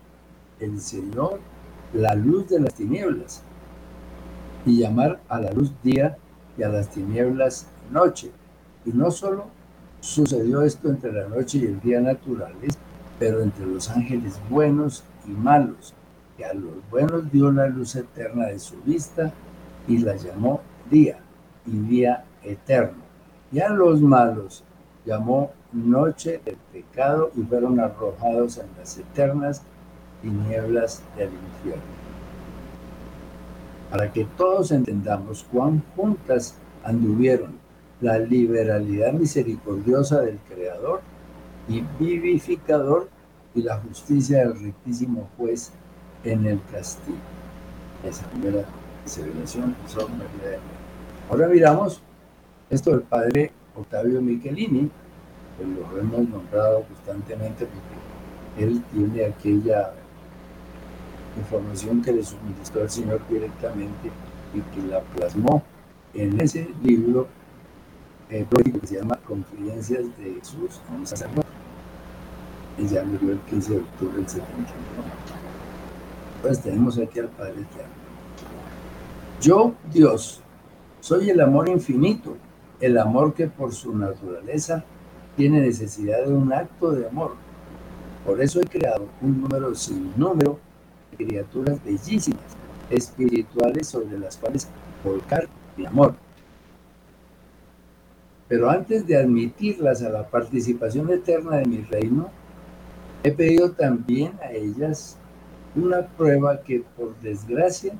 el 0.60 0.80
Señor 0.80 1.38
la 1.92 2.14
luz 2.14 2.48
de 2.48 2.60
las 2.60 2.74
tinieblas 2.74 3.42
y 4.64 4.80
llamar 4.80 5.20
a 5.28 5.40
la 5.40 5.52
luz 5.52 5.72
día 5.82 6.16
y 6.56 6.62
a 6.62 6.68
las 6.68 6.88
tinieblas 6.88 7.66
noche. 7.92 8.30
Y 8.84 8.90
no 8.90 9.10
solo 9.10 9.46
sucedió 10.00 10.62
esto 10.62 10.88
entre 10.88 11.12
la 11.12 11.28
noche 11.28 11.58
y 11.58 11.66
el 11.66 11.80
día 11.80 12.00
naturales, 12.00 12.78
pero 13.18 13.42
entre 13.42 13.66
los 13.66 13.90
ángeles 13.90 14.40
buenos 14.48 15.04
y 15.26 15.30
malos, 15.30 15.94
que 16.36 16.44
a 16.44 16.54
los 16.54 16.74
buenos 16.90 17.30
dio 17.32 17.50
la 17.50 17.66
luz 17.66 17.96
eterna 17.96 18.46
de 18.46 18.58
su 18.58 18.76
vista 18.82 19.32
y 19.88 19.98
la 19.98 20.16
llamó 20.16 20.60
día 20.90 21.18
y 21.66 21.76
día 21.78 22.24
eterno. 22.44 23.02
Y 23.50 23.60
a 23.60 23.70
los 23.70 24.00
malos 24.00 24.62
llamó 25.04 25.50
noche 25.72 26.40
del 26.44 26.56
pecado 26.72 27.30
y 27.36 27.42
fueron 27.42 27.80
arrojados 27.80 28.58
en 28.58 28.66
las 28.78 28.98
eternas 28.98 29.62
tinieblas 30.22 31.02
del 31.16 31.30
infierno. 31.30 31.98
Para 33.90 34.12
que 34.12 34.26
todos 34.36 34.70
entendamos 34.70 35.46
cuán 35.50 35.82
juntas 35.96 36.54
anduvieron 36.84 37.58
la 38.00 38.18
liberalidad 38.18 39.12
misericordiosa 39.12 40.20
del 40.20 40.38
Creador 40.48 41.00
y 41.68 41.84
vivificador 41.98 43.08
y 43.54 43.62
la 43.62 43.78
justicia 43.78 44.38
del 44.38 44.60
rectísimo 44.60 45.28
juez 45.36 45.72
en 46.24 46.46
el 46.46 46.60
castillo. 46.72 47.16
Esa 48.04 48.26
primera 48.30 48.64
celebración 49.04 49.74
Ahora 51.30 51.48
miramos 51.48 52.00
esto 52.70 52.90
del 52.90 53.02
padre 53.02 53.52
Octavio 53.76 54.20
Michelini, 54.20 54.90
que 55.58 55.64
lo 55.64 56.00
hemos 56.00 56.28
nombrado 56.28 56.82
constantemente 56.84 57.66
porque 57.66 58.64
él 58.64 58.82
tiene 58.92 59.26
aquella 59.26 59.92
información 61.36 62.02
que 62.02 62.12
le 62.12 62.24
suministró 62.24 62.82
al 62.82 62.90
Señor 62.90 63.20
directamente 63.28 64.10
y 64.54 64.60
que 64.60 64.86
la 64.88 65.00
plasmó 65.00 65.62
en 66.14 66.40
ese 66.40 66.68
libro 66.82 67.28
eh, 68.30 68.46
que 68.80 68.86
se 68.86 68.96
llama 68.96 69.18
Confidencias 69.26 70.04
de 70.18 70.34
Jesús 70.34 70.80
a 70.90 70.94
un 70.94 71.06
ya 72.86 73.04
murió 73.04 73.32
el 73.32 73.40
15 73.40 73.72
de 73.72 73.78
octubre 73.78 74.16
del 74.16 74.28
71. 74.28 74.46
Pues 76.42 76.60
tenemos 76.60 76.98
aquí 76.98 77.18
al 77.18 77.28
Padre 77.28 77.62
Eterno. 77.62 77.98
Yo, 79.40 79.74
Dios, 79.92 80.40
soy 81.00 81.30
el 81.30 81.40
amor 81.40 81.68
infinito, 81.68 82.36
el 82.80 82.98
amor 82.98 83.34
que 83.34 83.46
por 83.46 83.72
su 83.72 83.96
naturaleza 83.96 84.84
tiene 85.36 85.60
necesidad 85.60 86.24
de 86.24 86.32
un 86.32 86.52
acto 86.52 86.92
de 86.92 87.06
amor. 87.06 87.34
Por 88.26 88.40
eso 88.40 88.60
he 88.60 88.64
creado 88.64 89.08
un 89.22 89.40
número 89.40 89.74
sin 89.74 90.12
número 90.16 90.58
de 91.10 91.24
criaturas 91.24 91.82
bellísimas, 91.84 92.42
espirituales 92.90 93.88
sobre 93.88 94.18
las 94.18 94.36
cuales 94.36 94.68
volcar 95.04 95.48
mi 95.76 95.86
amor. 95.86 96.14
Pero 98.48 98.70
antes 98.70 99.06
de 99.06 99.16
admitirlas 99.16 100.02
a 100.02 100.08
la 100.08 100.28
participación 100.28 101.10
eterna 101.10 101.56
de 101.56 101.66
mi 101.66 101.82
reino, 101.82 102.30
he 103.22 103.32
pedido 103.32 103.72
también 103.72 104.32
a 104.42 104.52
ellas 104.52 105.16
una 105.74 106.06
prueba 106.06 106.60
que 106.62 106.84
por 106.96 107.18
desgracia 107.20 107.92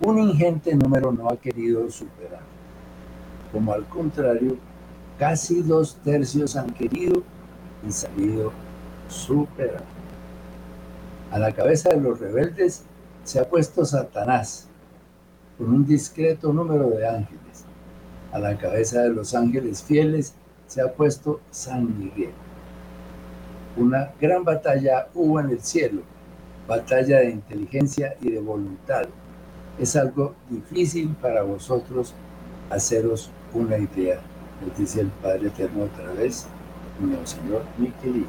un 0.00 0.18
ingente 0.18 0.74
número 0.74 1.12
no 1.12 1.28
ha 1.28 1.36
querido 1.36 1.88
superar. 1.90 2.42
Como 3.52 3.72
al 3.72 3.86
contrario, 3.86 4.56
casi 5.18 5.62
dos 5.62 5.96
tercios 6.02 6.56
han 6.56 6.70
querido 6.70 7.22
y 7.86 7.92
sabido 7.92 8.52
superar. 9.08 9.84
A 11.30 11.38
la 11.38 11.52
cabeza 11.52 11.90
de 11.90 12.00
los 12.00 12.18
rebeldes 12.18 12.84
se 13.24 13.38
ha 13.38 13.48
puesto 13.48 13.84
Satanás 13.84 14.68
con 15.56 15.72
un 15.72 15.86
discreto 15.86 16.52
número 16.52 16.90
de 16.90 17.06
ángeles. 17.06 17.64
A 18.32 18.38
la 18.38 18.56
cabeza 18.58 19.02
de 19.02 19.10
los 19.10 19.34
ángeles 19.34 19.82
fieles 19.82 20.34
se 20.66 20.80
ha 20.80 20.92
puesto 20.92 21.40
San 21.50 21.98
Miguel. 21.98 22.32
Una 23.76 24.12
gran 24.20 24.44
batalla 24.44 25.08
hubo 25.14 25.40
en 25.40 25.50
el 25.50 25.60
cielo, 25.60 26.02
batalla 26.68 27.20
de 27.20 27.30
inteligencia 27.30 28.16
y 28.20 28.30
de 28.30 28.40
voluntad. 28.40 29.04
Es 29.78 29.96
algo 29.96 30.34
difícil 30.50 31.14
para 31.20 31.42
vosotros 31.42 32.14
haceros 32.70 33.30
una 33.54 33.78
idea, 33.78 34.20
nos 34.64 34.76
dice 34.76 35.00
el 35.00 35.08
Padre 35.08 35.48
Eterno 35.48 35.84
otra 35.84 36.12
vez, 36.12 36.46
el 37.02 37.26
Señor 37.26 37.62
Michelini. 37.78 38.26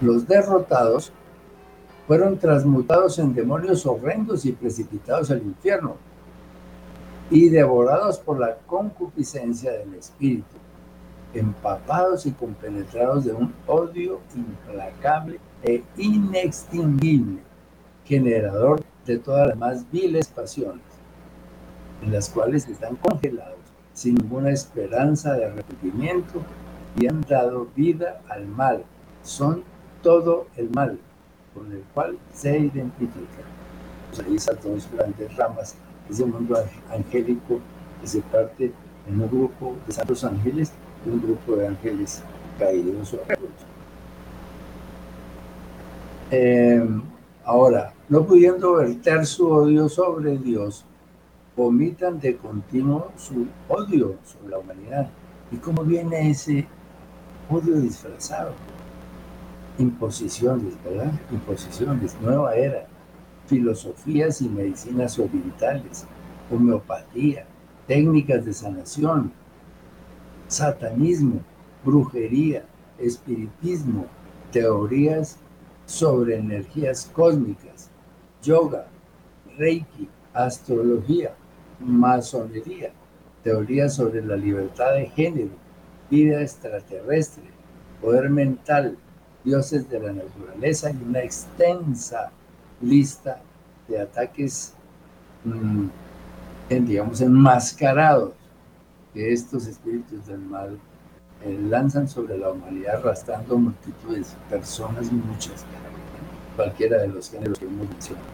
Los 0.00 0.26
derrotados 0.26 1.12
fueron 2.06 2.38
transmutados 2.38 3.18
en 3.18 3.34
demonios 3.34 3.86
horrendos 3.86 4.44
y 4.44 4.52
precipitados 4.52 5.30
al 5.30 5.42
infierno 5.42 5.96
y 7.30 7.48
devorados 7.48 8.18
por 8.18 8.38
la 8.38 8.56
concupiscencia 8.66 9.72
del 9.72 9.94
espíritu, 9.94 10.56
empapados 11.34 12.26
y 12.26 12.32
compenetrados 12.32 13.24
de 13.24 13.32
un 13.32 13.52
odio 13.66 14.20
implacable 14.34 15.38
e 15.62 15.82
inextinguible, 15.96 17.40
generador 18.04 18.82
de 19.06 19.18
todas 19.18 19.48
las 19.48 19.56
más 19.56 19.90
viles 19.90 20.28
pasiones, 20.28 20.82
en 22.02 22.12
las 22.12 22.28
cuales 22.28 22.68
están 22.68 22.96
congelados 22.96 23.54
sin 23.94 24.16
ninguna 24.16 24.50
esperanza 24.50 25.34
de 25.34 25.46
arrepentimiento 25.46 26.42
y 26.96 27.06
han 27.06 27.22
dado 27.22 27.68
vida 27.74 28.20
al 28.28 28.46
mal. 28.46 28.84
Son 29.22 29.62
todo 30.02 30.48
el 30.56 30.68
mal 30.70 30.98
con 31.54 31.72
el 31.72 31.82
cual 31.94 32.18
se 32.32 32.58
identifica. 32.58 33.42
Pues 34.10 34.26
ahí 34.26 34.36
esas 34.36 34.62
dos 34.62 34.88
grandes 34.92 35.34
ramas, 35.36 35.76
ese 36.10 36.26
mundo 36.26 36.56
angélico 36.90 37.60
que 38.00 38.06
se 38.06 38.20
parte 38.20 38.72
en 39.08 39.20
un 39.20 39.28
grupo 39.28 39.76
de 39.86 39.92
santos 39.92 40.24
ángeles 40.24 40.72
un 41.06 41.20
grupo 41.20 41.56
de 41.56 41.68
ángeles 41.68 42.22
caídos 42.58 43.16
eh, 46.30 46.82
ahora, 47.44 47.92
no 48.08 48.24
pudiendo 48.24 48.74
verter 48.74 49.26
su 49.26 49.48
odio 49.48 49.88
sobre 49.88 50.38
Dios, 50.38 50.84
vomitan 51.56 52.18
de 52.18 52.36
continuo 52.36 53.12
su 53.16 53.46
odio 53.68 54.16
sobre 54.24 54.50
la 54.50 54.58
humanidad. 54.58 55.08
¿Y 55.52 55.56
cómo 55.56 55.84
viene 55.84 56.30
ese 56.30 56.66
odio 57.50 57.76
disfrazado? 57.76 58.52
imposiciones, 59.78 60.74
¿verdad? 60.84 61.12
Imposiciones, 61.30 62.16
nueva 62.20 62.54
era, 62.54 62.86
filosofías 63.46 64.40
y 64.40 64.48
medicinas 64.48 65.18
orientales, 65.18 66.06
homeopatía, 66.50 67.46
técnicas 67.86 68.44
de 68.44 68.52
sanación, 68.52 69.32
satanismo, 70.48 71.40
brujería, 71.84 72.64
espiritismo, 72.98 74.06
teorías 74.52 75.38
sobre 75.86 76.36
energías 76.36 77.10
cósmicas, 77.12 77.90
yoga, 78.42 78.86
reiki, 79.58 80.08
astrología, 80.32 81.34
masonería, 81.80 82.92
teorías 83.42 83.94
sobre 83.94 84.24
la 84.24 84.36
libertad 84.36 84.94
de 84.94 85.06
género, 85.06 85.50
vida 86.10 86.40
extraterrestre, 86.40 87.44
poder 88.00 88.30
mental, 88.30 88.96
dioses 89.44 89.88
de 89.90 90.00
la 90.00 90.12
naturaleza 90.12 90.90
y 90.90 90.96
una 91.02 91.20
extensa 91.20 92.30
lista 92.80 93.40
de 93.88 94.00
ataques, 94.00 94.72
mm, 95.44 95.86
digamos, 96.68 97.20
enmascarados 97.20 98.32
que 99.14 99.32
estos 99.32 99.66
espíritus 99.66 100.26
del 100.26 100.40
mal 100.40 100.78
eh, 101.42 101.58
lanzan 101.68 102.08
sobre 102.08 102.36
la 102.36 102.50
humanidad, 102.50 102.96
arrastrando 102.96 103.56
multitudes, 103.56 104.32
de 104.32 104.56
personas, 104.56 105.10
muchas, 105.10 105.64
cualquiera 106.56 106.98
de 106.98 107.08
los 107.08 107.30
géneros 107.30 107.58
que 107.58 107.64
hemos 107.64 107.88
mencionado. 107.88 108.26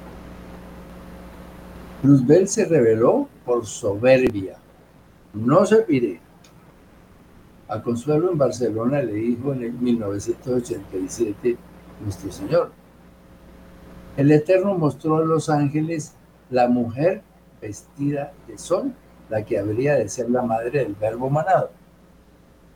Luzbel 2.03 2.49
se 2.49 2.64
reveló 2.64 3.29
por 3.45 3.66
soberbia. 3.66 4.57
No 5.35 5.66
se 5.66 5.77
pide 5.83 6.21
a 7.71 7.81
Consuelo 7.83 8.33
en 8.33 8.38
Barcelona 8.38 9.01
le 9.01 9.12
dijo 9.12 9.53
en 9.53 9.62
el 9.62 9.73
1987 9.73 11.57
nuestro 12.03 12.33
Señor. 12.33 12.73
El 14.16 14.33
Eterno 14.33 14.77
mostró 14.77 15.19
a 15.19 15.25
los 15.25 15.49
ángeles 15.49 16.14
la 16.51 16.66
mujer 16.66 17.23
vestida 17.61 18.33
de 18.49 18.59
sol, 18.59 18.93
la 19.31 19.45
que 19.45 19.59
habría 19.59 19.95
de 19.95 20.09
ser 20.09 20.29
la 20.29 20.43
madre 20.43 20.81
del 20.81 20.95
verbo 20.95 21.31
manado. 21.31 21.71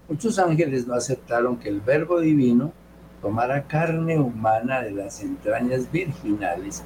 Muchos 0.08 0.38
ángeles 0.38 0.86
no 0.86 0.94
aceptaron 0.94 1.58
que 1.58 1.68
el 1.68 1.80
verbo 1.80 2.20
divino 2.20 2.72
tomara 3.20 3.66
carne 3.66 4.18
humana 4.18 4.82
de 4.82 4.92
las 4.92 5.22
entrañas 5.22 5.90
virginales 5.90 6.82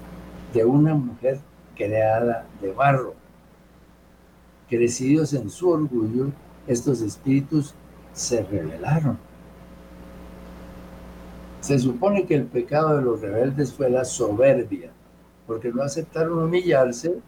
de 0.54 0.64
una 0.64 0.94
mujer 0.94 1.38
creada 1.76 2.46
de 2.60 2.72
barro. 2.72 3.14
Crecidos 4.68 5.32
en 5.34 5.50
su 5.50 5.68
orgullo, 5.68 6.28
estos 6.66 7.00
espíritus 7.00 7.74
se 8.12 8.42
rebelaron. 8.42 9.18
Se 11.60 11.78
supone 11.78 12.24
que 12.24 12.34
el 12.34 12.44
pecado 12.44 12.96
de 12.96 13.02
los 13.02 13.20
rebeldes 13.20 13.72
fue 13.72 13.90
la 13.90 14.04
soberbia, 14.04 14.90
porque 15.46 15.72
no 15.72 15.82
aceptaron 15.82 16.42
humillarse 16.42 17.18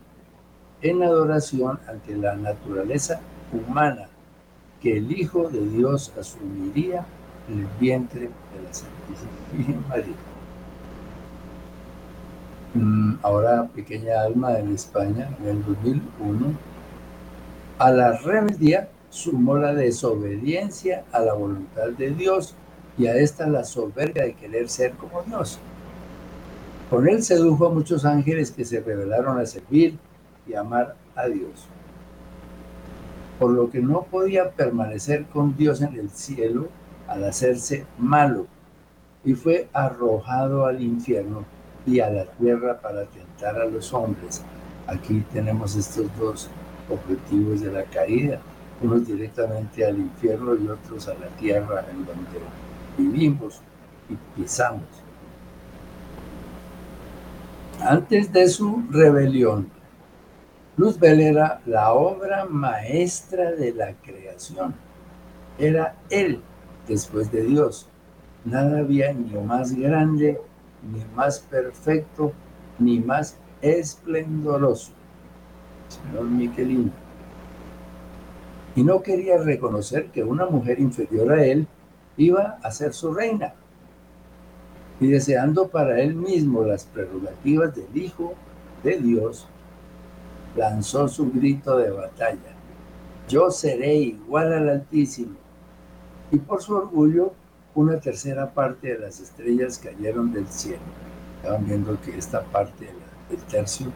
en 0.83 1.03
adoración 1.03 1.79
ante 1.87 2.17
la 2.17 2.37
naturaleza 2.37 3.21
humana 3.53 4.09
que 4.81 4.97
el 4.97 5.13
Hijo 5.13 5.49
de 5.49 5.67
Dios 5.69 6.13
asumiría 6.19 7.05
en 7.49 7.61
el 7.61 7.67
vientre 7.79 8.21
de 8.21 8.63
la 8.65 8.73
Santísima 8.73 9.31
Virgen 9.53 9.85
María. 9.89 10.15
Mm, 12.73 13.15
ahora, 13.23 13.69
pequeña 13.75 14.23
alma 14.23 14.59
en 14.59 14.73
España, 14.75 15.29
en 15.41 15.49
el 15.49 15.65
2001, 15.65 16.47
a 17.79 17.91
la 17.91 18.13
rebeldía 18.19 18.89
sumó 19.11 19.57
la 19.57 19.75
desobediencia 19.75 21.05
a 21.13 21.21
la 21.21 21.35
voluntad 21.35 21.89
de 21.99 22.11
Dios 22.11 22.55
y 22.97 23.07
a 23.07 23.17
esta 23.17 23.49
la 23.49 23.65
soberbia 23.65 24.25
de 24.25 24.35
querer 24.35 24.69
ser 24.69 24.93
como 24.93 25.23
Dios. 25.23 25.59
Con 26.89 27.09
él 27.09 27.23
sedujo 27.23 27.67
a 27.67 27.71
muchos 27.71 28.05
ángeles 28.05 28.51
que 28.51 28.65
se 28.65 28.81
rebelaron 28.81 29.39
a 29.39 29.47
servir 29.47 29.99
y 30.47 30.55
amar 30.55 30.97
a 31.15 31.27
Dios. 31.27 31.67
Por 33.39 33.53
lo 33.53 33.71
que 33.71 33.81
no 33.81 34.03
podía 34.03 34.51
permanecer 34.51 35.27
con 35.27 35.57
Dios 35.57 35.81
en 35.81 35.95
el 35.99 36.11
cielo 36.11 36.69
al 37.09 37.25
hacerse 37.25 37.87
malo, 37.99 38.47
y 39.25 39.35
fue 39.35 39.69
arrojado 39.73 40.67
al 40.67 40.81
infierno 40.83 41.45
y 41.87 42.01
a 42.01 42.11
la 42.11 42.25
tierra 42.25 42.81
para 42.81 43.05
tentar 43.07 43.61
a 43.61 43.67
los 43.67 43.93
hombres. 43.93 44.43
Aquí 44.87 45.25
tenemos 45.33 45.77
estos 45.77 46.07
dos 46.19 46.49
objetivos 46.89 47.61
de 47.61 47.73
la 47.73 47.85
caída, 47.85 48.41
unos 48.83 49.07
directamente 49.07 49.85
al 49.85 49.99
infierno 49.99 50.55
y 50.55 50.69
otros 50.69 51.09
a 51.09 51.15
la 51.15 51.29
tierra 51.39 51.85
en 51.91 52.05
donde 52.07 52.41
vivimos 52.97 53.61
y 54.09 54.41
pisamos. 54.41 54.85
Antes 57.83 58.33
de 58.33 58.49
su 58.49 58.83
rebelión, 58.91 59.71
Luzbel 60.77 61.21
era 61.21 61.61
la 61.67 61.93
obra 61.93 62.47
maestra 62.47 63.53
de 63.53 63.73
la 63.73 63.93
creación. 63.95 64.75
Era 65.59 65.97
Él 66.09 66.41
después 66.89 67.31
de 67.31 67.43
Dios. 67.43 67.87
Nada 68.45 68.79
había 68.79 69.13
ni 69.13 69.35
más 69.35 69.73
grande, 69.73 70.41
ni 70.83 71.05
más 71.15 71.41
perfecto, 71.41 72.33
ni 72.79 73.01
más 73.01 73.37
esplendoroso. 73.61 74.93
Señor 75.89 76.25
Miquelino. 76.25 76.93
Y 78.77 78.85
no 78.85 79.03
quería 79.03 79.37
reconocer 79.39 80.07
que 80.07 80.23
una 80.23 80.47
mujer 80.47 80.81
inferior 80.81 81.33
a 81.33 81.45
él 81.45 81.67
iba 82.17 82.59
a 82.63 82.71
ser 82.71 82.95
su 82.95 83.13
reina. 83.13 83.55
Y 85.01 85.09
deseando 85.09 85.69
para 85.69 86.01
él 86.01 86.15
mismo 86.15 86.65
las 86.65 86.85
prerrogativas 86.85 87.75
del 87.75 87.97
Hijo 87.97 88.35
de 88.85 88.99
Dios, 88.99 89.49
lanzó 90.57 91.09
su 91.09 91.31
grito 91.31 91.77
de 91.77 91.91
batalla. 91.91 92.55
Yo 93.29 93.51
seré 93.51 93.95
igual 93.95 94.53
al 94.53 94.69
Altísimo. 94.69 95.37
Y 96.33 96.39
por 96.39 96.63
su 96.63 96.75
orgullo, 96.75 97.33
una 97.75 98.01
tercera 98.01 98.51
parte 98.51 98.95
de 98.95 98.99
las 98.99 99.21
estrellas 99.21 99.79
cayeron 99.79 100.33
del 100.33 100.47
cielo. 100.49 100.83
Estaban 101.37 101.67
viendo 101.67 102.01
que 102.01 102.17
esta 102.17 102.43
parte 102.43 102.87
del 103.29 103.41
tercio 103.45 103.87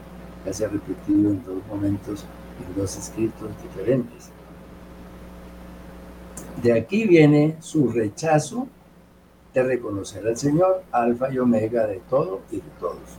ya 0.45 0.53
se 0.53 0.65
ha 0.65 0.69
repetido 0.69 1.31
en 1.31 1.43
dos 1.43 1.65
momentos, 1.67 2.25
en 2.65 2.79
dos 2.79 2.97
escritos 2.97 3.49
diferentes. 3.61 4.29
De 6.61 6.73
aquí 6.73 7.05
viene 7.05 7.57
su 7.59 7.89
rechazo 7.89 8.67
de 9.53 9.63
reconocer 9.63 10.25
al 10.25 10.37
Señor, 10.37 10.83
alfa 10.91 11.31
y 11.31 11.39
omega 11.39 11.87
de 11.87 12.01
todo 12.09 12.41
y 12.51 12.57
de 12.57 12.69
todos. 12.79 13.17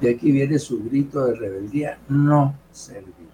De 0.00 0.10
aquí 0.10 0.30
viene 0.30 0.58
su 0.58 0.84
grito 0.84 1.26
de 1.26 1.34
rebeldía, 1.34 1.98
no 2.08 2.54
serviré. 2.70 3.28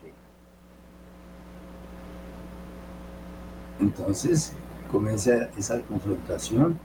Entonces 3.80 4.52
comienza 4.90 5.50
esa 5.58 5.80
confrontación, 5.82 6.78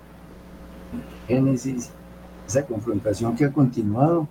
Génesis, 1.28 1.92
esa 2.48 2.66
confrontación 2.66 3.36
que 3.36 3.46
ha 3.46 3.54
continuado 3.54 4.28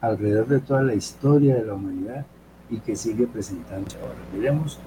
alrededor 0.00 0.46
de 0.46 0.60
toda 0.60 0.82
la 0.82 0.94
historia 0.94 1.56
de 1.56 1.64
la 1.64 1.74
humanidad 1.74 2.24
y 2.70 2.78
que 2.78 2.96
sigue 2.96 3.26
presentándose 3.26 3.98
ahora. 3.98 4.14
Miremos 4.32 4.78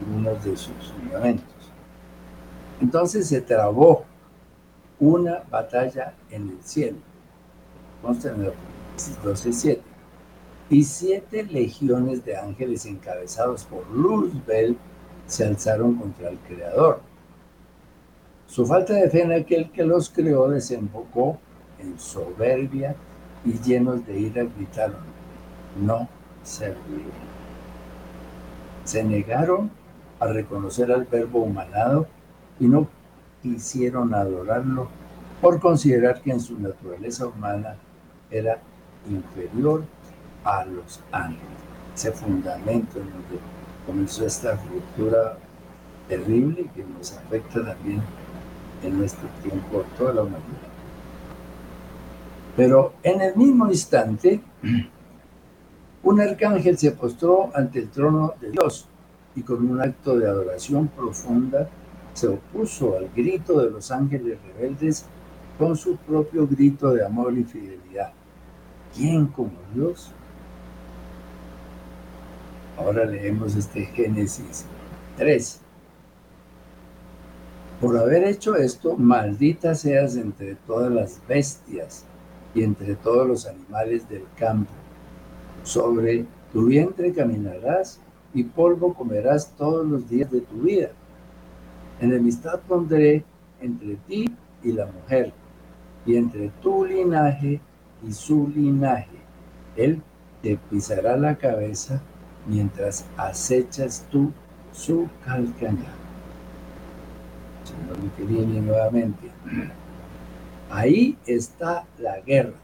algunos 0.00 0.44
de 0.44 0.56
sus 0.56 0.92
fundamentos. 0.92 1.54
Entonces 2.80 3.28
se 3.28 3.40
trabó 3.40 4.04
una 4.98 5.42
batalla 5.50 6.14
en 6.30 6.50
el 6.50 6.62
cielo. 6.62 6.98
Consta 8.02 8.30
en 8.30 8.42
el 9.08 9.16
12.7. 9.16 9.80
Y 10.70 10.84
siete 10.84 11.42
legiones 11.44 12.24
de 12.24 12.36
ángeles 12.36 12.86
encabezados 12.86 13.64
por 13.64 13.88
Luzbel 13.90 14.76
se 15.26 15.44
alzaron 15.44 15.94
contra 15.96 16.28
el 16.28 16.38
Creador. 16.38 17.00
Su 18.46 18.66
falta 18.66 18.94
de 18.94 19.08
fe 19.10 19.22
en 19.22 19.32
aquel 19.32 19.70
que 19.70 19.84
los 19.84 20.10
creó 20.10 20.48
desembocó 20.48 21.38
en 21.78 21.98
soberbia 21.98 22.94
y 23.44 23.52
llenos 23.60 24.06
de 24.06 24.18
ira 24.18 24.44
gritaron, 24.44 25.00
no 25.80 26.08
serviré. 26.42 27.04
Se 28.84 29.04
negaron 29.04 29.70
a 30.18 30.26
reconocer 30.26 30.92
al 30.92 31.04
verbo 31.04 31.40
humanado 31.40 32.06
y 32.58 32.66
no 32.66 32.88
quisieron 33.42 34.14
adorarlo 34.14 34.88
por 35.40 35.60
considerar 35.60 36.20
que 36.20 36.32
en 36.32 36.40
su 36.40 36.58
naturaleza 36.58 37.26
humana 37.26 37.76
era 38.30 38.60
inferior 39.10 39.84
a 40.44 40.64
los 40.64 41.00
ángeles. 41.12 41.42
Ese 41.94 42.12
fundamento 42.12 42.98
en 42.98 43.10
donde 43.10 43.40
comenzó 43.86 44.26
esta 44.26 44.52
ruptura 44.52 45.36
terrible 46.08 46.70
que 46.74 46.84
nos 46.84 47.12
afecta 47.12 47.64
también 47.64 48.02
en 48.82 48.98
nuestro 48.98 49.28
tiempo 49.42 49.80
a 49.80 49.96
toda 49.96 50.14
la 50.14 50.22
humanidad. 50.22 50.70
Pero 52.56 52.94
en 53.02 53.20
el 53.20 53.36
mismo 53.36 53.68
instante, 53.68 54.40
un 56.02 56.20
arcángel 56.20 56.78
se 56.78 56.92
postró 56.92 57.50
ante 57.54 57.80
el 57.80 57.90
trono 57.90 58.34
de 58.40 58.50
Dios 58.50 58.86
y 59.36 59.42
con 59.42 59.68
un 59.70 59.80
acto 59.80 60.18
de 60.18 60.28
adoración 60.28 60.88
profunda 60.88 61.68
se 62.12 62.28
opuso 62.28 62.96
al 62.96 63.08
grito 63.14 63.60
de 63.60 63.70
los 63.70 63.90
ángeles 63.90 64.38
rebeldes 64.42 65.06
con 65.58 65.76
su 65.76 65.96
propio 65.96 66.46
grito 66.46 66.90
de 66.92 67.04
amor 67.04 67.36
y 67.36 67.44
fidelidad. 67.44 68.12
¿Quién 68.94 69.26
como 69.26 69.52
Dios? 69.74 70.10
Ahora 72.76 73.04
leemos 73.04 73.54
este 73.56 73.84
Génesis 73.86 74.64
3. 75.16 75.60
Por 77.80 77.96
haber 77.96 78.24
hecho 78.24 78.56
esto, 78.56 78.96
maldita 78.96 79.74
seas 79.74 80.16
entre 80.16 80.54
todas 80.54 80.92
las 80.92 81.20
bestias 81.28 82.04
y 82.54 82.62
entre 82.62 82.94
todos 82.96 83.26
los 83.26 83.46
animales 83.46 84.08
del 84.08 84.24
campo. 84.36 84.72
Sobre 85.62 86.26
tu 86.52 86.66
vientre 86.66 87.12
caminarás 87.12 88.00
y 88.34 88.44
polvo 88.44 88.94
comerás 88.94 89.52
todos 89.56 89.86
los 89.86 90.08
días 90.08 90.30
de 90.30 90.40
tu 90.40 90.62
vida. 90.62 90.90
Enemistad 92.00 92.60
pondré 92.66 93.24
entre 93.60 93.96
ti 94.08 94.24
y 94.62 94.72
la 94.72 94.86
mujer, 94.86 95.32
y 96.06 96.16
entre 96.16 96.50
tu 96.62 96.84
linaje 96.84 97.60
y 98.06 98.12
su 98.12 98.48
linaje. 98.48 99.08
Él 99.76 100.02
te 100.42 100.56
pisará 100.70 101.16
la 101.16 101.36
cabeza 101.36 102.00
mientras 102.46 103.06
acechas 103.16 104.06
tú 104.10 104.32
su 104.72 105.08
calcañar. 105.24 106.00
Señor 107.64 108.62
nuevamente. 108.62 109.30
Ahí 110.70 111.18
está 111.26 111.84
la 111.98 112.20
guerra, 112.20 112.54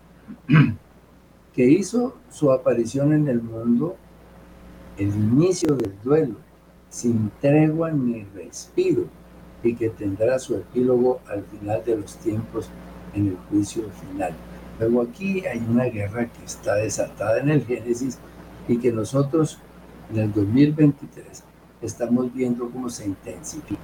que 1.53 1.65
hizo 1.65 2.17
su 2.31 2.53
aparición 2.53 3.13
en 3.13 3.29
el 3.29 3.43
mundo, 3.43 3.97
el 4.97 5.09
inicio 5.09 5.75
del 5.75 5.93
duelo, 6.03 6.37
sin 6.89 7.31
tregua 7.41 7.91
ni 7.91 8.25
respiro, 8.35 9.07
y 9.63 9.75
que 9.75 9.91
tendrá 9.91 10.39
su 10.39 10.55
epílogo 10.55 11.21
al 11.29 11.43
final 11.45 11.83
de 11.85 11.97
los 11.97 12.17
tiempos 12.19 12.71
en 13.15 13.29
el 13.29 13.37
juicio 13.51 13.85
final. 13.91 14.33
Luego 14.79 15.03
aquí 15.03 15.47
hay 15.47 15.59
una 15.69 15.85
guerra 15.85 16.27
que 16.27 16.45
está 16.45 16.75
desatada 16.77 17.41
en 17.41 17.51
el 17.51 17.65
Génesis 17.65 18.19
y 18.69 18.79
que 18.79 18.93
nosotros 18.93 19.59
en 20.11 20.19
el 20.19 20.33
2023 20.33 21.43
estamos 21.83 22.33
viendo 22.35 22.69
cómo 22.71 22.91
se 22.91 23.07
intensifica. 23.07 23.81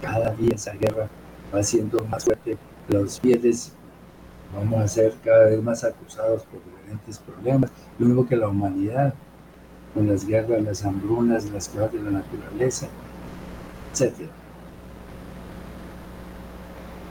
Cada 0.00 0.30
día 0.34 0.54
esa 0.54 0.72
guerra 0.74 1.08
va 1.52 1.62
siendo 1.62 2.04
más 2.04 2.24
fuerte. 2.24 2.56
Los 2.88 3.20
fieles 3.20 3.72
vamos 4.54 4.80
a 4.80 4.88
ser 4.88 5.14
cada 5.24 5.46
vez 5.46 5.62
más 5.62 5.82
acusados 5.84 6.44
por 6.44 6.60
diferentes 6.64 7.18
problemas. 7.18 7.70
Lo 7.98 8.06
mismo 8.06 8.26
que 8.26 8.36
la 8.36 8.48
humanidad, 8.48 9.14
con 9.94 10.06
las 10.08 10.26
guerras, 10.26 10.62
las 10.62 10.84
hambrunas, 10.84 11.50
las 11.50 11.68
cosas 11.68 11.92
de 11.92 12.02
la 12.02 12.10
naturaleza, 12.10 12.86
etc. 13.92 14.28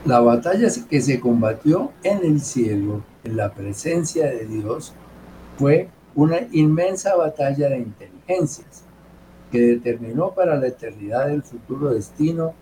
La 0.04 0.20
batalla 0.20 0.68
que 0.90 1.00
se 1.00 1.18
combatió 1.18 1.92
en 2.02 2.22
el 2.26 2.42
cielo, 2.42 3.02
en 3.24 3.38
la 3.38 3.54
presencia 3.54 4.26
de 4.26 4.44
Dios, 4.44 4.92
fue 5.56 5.88
una 6.14 6.40
inmensa 6.52 7.16
batalla 7.16 7.70
de 7.70 7.78
inteligencias 7.78 8.84
que 9.50 9.60
determinó 9.60 10.34
para 10.34 10.56
la 10.56 10.66
eternidad 10.66 11.30
el 11.30 11.42
futuro 11.42 11.94
destino 11.94 12.52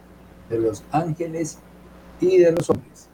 de 0.48 0.60
los 0.60 0.84
ángeles 0.92 1.58
y 2.20 2.38
de 2.38 2.52
los 2.52 2.70
hombres. 2.70 3.08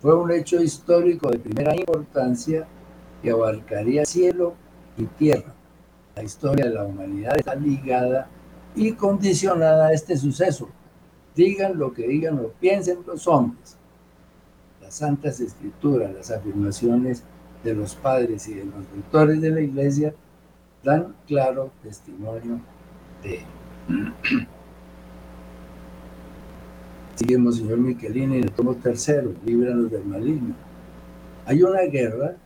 Fue 0.00 0.14
un 0.14 0.30
hecho 0.30 0.62
histórico 0.62 1.28
de 1.28 1.40
primera 1.40 1.74
importancia 1.74 2.68
que 3.24 3.32
abarcaría 3.32 4.04
cielo 4.04 4.54
y 4.96 5.06
tierra. 5.06 5.52
La 6.14 6.22
historia 6.22 6.66
de 6.66 6.74
la 6.74 6.84
humanidad 6.84 7.36
está 7.36 7.56
ligada 7.56 8.28
y 8.76 8.92
condicionada 8.92 9.88
a 9.88 9.92
este 9.92 10.16
suceso 10.16 10.68
digan 11.34 11.78
lo 11.78 11.92
que 11.92 12.06
digan 12.06 12.38
o 12.38 12.48
piensen 12.60 12.98
los 13.06 13.26
hombres. 13.26 13.76
Las 14.80 14.94
santas 14.94 15.40
escrituras, 15.40 16.12
las 16.14 16.30
afirmaciones 16.30 17.24
de 17.64 17.74
los 17.74 17.94
padres 17.94 18.48
y 18.48 18.54
de 18.54 18.64
los 18.64 18.84
doctores 18.94 19.40
de 19.40 19.50
la 19.50 19.60
iglesia 19.60 20.14
dan 20.82 21.14
claro 21.26 21.70
testimonio 21.82 22.60
de 23.22 23.40
Seguimos, 27.14 27.56
señor 27.56 27.78
Michelini, 27.78 28.38
en 28.38 28.44
el 28.44 28.52
tomo 28.52 28.74
tercero, 28.74 29.34
líbranos 29.44 29.90
del 29.90 30.04
maligno. 30.04 30.54
Hay 31.44 31.62
una 31.62 31.82
guerra 31.82 32.36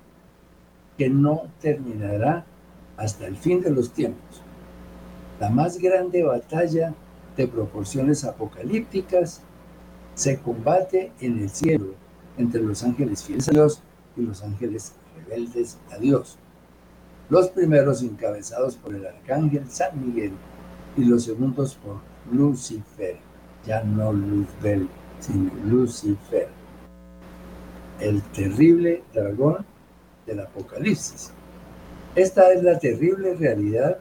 que 0.99 1.09
no 1.09 1.43
terminará 1.61 2.45
hasta 2.97 3.27
el 3.27 3.37
fin 3.37 3.61
de 3.61 3.71
los 3.71 3.93
tiempos. 3.93 4.43
La 5.39 5.51
más 5.51 5.79
grande 5.79 6.25
batalla 6.25 6.95
de 7.37 7.47
proporciones 7.47 8.25
apocalípticas 8.25 9.43
se 10.15 10.39
combate 10.39 11.13
en 11.21 11.39
el 11.39 11.51
cielo 11.51 11.95
entre 12.39 12.63
los 12.63 12.83
ángeles 12.83 13.23
fieles 13.23 13.49
a 13.49 13.53
Dios 13.53 13.83
y 14.17 14.23
los 14.23 14.43
ángeles 14.43 14.95
rebeldes 15.17 15.79
a 15.91 15.99
Dios. 15.99 16.39
Los 17.29 17.51
primeros 17.51 18.03
encabezados 18.03 18.77
por 18.77 18.95
el 18.95 19.07
arcángel 19.07 19.69
San 19.69 20.01
Miguel 20.01 20.33
y 20.97 21.05
los 21.05 21.25
segundos 21.25 21.75
por 21.77 21.97
Lucifer, 22.33 23.17
ya 23.67 23.83
no 23.83 24.13
Luzbel, 24.13 24.89
sino 25.21 25.51
Lucifer, 25.65 26.49
el 28.01 28.23
terrible 28.23 29.03
dragón 29.13 29.65
del 30.27 30.41
Apocalipsis. 30.41 31.33
Esta 32.15 32.53
es 32.53 32.63
la 32.63 32.79
terrible 32.79 33.35
realidad 33.35 33.99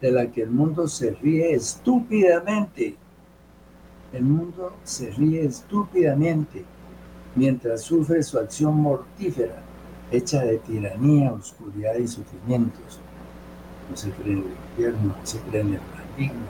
de 0.00 0.10
la 0.10 0.30
que 0.30 0.42
el 0.42 0.50
mundo 0.50 0.88
se 0.88 1.10
ríe 1.10 1.52
estúpidamente. 1.54 2.96
El 4.12 4.24
mundo 4.24 4.72
se 4.84 5.10
ríe 5.10 5.44
estúpidamente 5.44 6.64
mientras 7.34 7.82
sufre 7.82 8.22
su 8.22 8.38
acción 8.38 8.76
mortífera, 8.76 9.62
hecha 10.10 10.42
de 10.42 10.58
tiranía, 10.58 11.32
oscuridad 11.32 11.96
y 11.96 12.08
sufrimientos. 12.08 13.00
No 13.90 13.96
se 13.96 14.10
cree 14.10 14.32
en 14.34 14.38
el 14.38 14.44
infierno, 14.70 15.14
no 15.18 15.26
se 15.26 15.38
cree 15.40 15.60
en 15.60 15.74
el 15.74 15.80
maligno, 15.94 16.46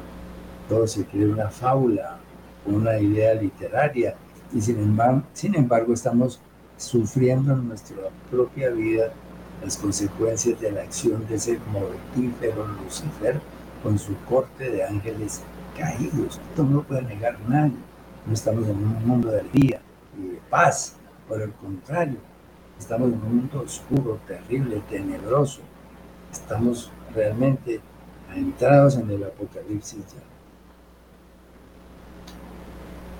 todo 0.68 0.86
se 0.86 1.04
cree 1.04 1.28
una 1.28 1.48
fábula, 1.48 2.18
una 2.64 2.98
idea 2.98 3.34
literaria, 3.34 4.14
y 4.52 4.60
sin 4.60 4.78
embargo, 4.78 5.22
sin 5.32 5.54
embargo 5.54 5.92
estamos 5.92 6.40
sufriendo 6.76 7.52
en 7.52 7.68
nuestra 7.68 7.96
propia 8.30 8.70
vida 8.70 9.12
las 9.62 9.76
consecuencias 9.76 10.60
de 10.60 10.72
la 10.72 10.82
acción 10.82 11.26
de 11.26 11.36
ese 11.36 11.58
mortífero 11.72 12.66
Lucifer 12.66 13.40
con 13.82 13.98
su 13.98 14.16
corte 14.28 14.70
de 14.70 14.84
ángeles 14.84 15.42
caídos. 15.76 16.40
Esto 16.50 16.64
no 16.64 16.76
lo 16.76 16.82
puede 16.82 17.02
negar 17.02 17.38
nadie. 17.48 17.76
No 18.26 18.32
estamos 18.32 18.64
en 18.66 18.76
un 18.76 19.06
mundo 19.06 19.30
de 19.30 19.42
día 19.52 19.80
y 20.18 20.28
de 20.28 20.40
paz. 20.50 20.96
Por 21.28 21.42
el 21.42 21.52
contrario, 21.52 22.18
estamos 22.78 23.08
en 23.08 23.14
un 23.14 23.36
mundo 23.36 23.62
oscuro, 23.62 24.18
terrible, 24.26 24.82
tenebroso. 24.88 25.60
Estamos 26.32 26.90
realmente 27.14 27.80
entrados 28.34 28.96
en 28.96 29.10
el 29.10 29.24
apocalipsis 29.24 30.04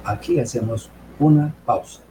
Aquí 0.05 0.38
hacemos 0.38 0.88
una 1.18 1.53
pausa. 1.64 2.06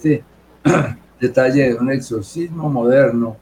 Este 0.00 0.24
detalle 1.20 1.68
de 1.68 1.74
un 1.74 1.92
exorcismo 1.92 2.70
moderno 2.70 3.36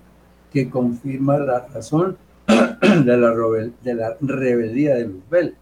que 0.53 0.69
confirma 0.69 1.39
la 1.39 1.69
razón 1.69 2.17
de 2.47 3.17
la, 3.17 3.31
de 3.83 3.95
la 3.95 4.17
rebeldía 4.21 4.97
de 4.97 5.07
Luzbel. 5.07 5.55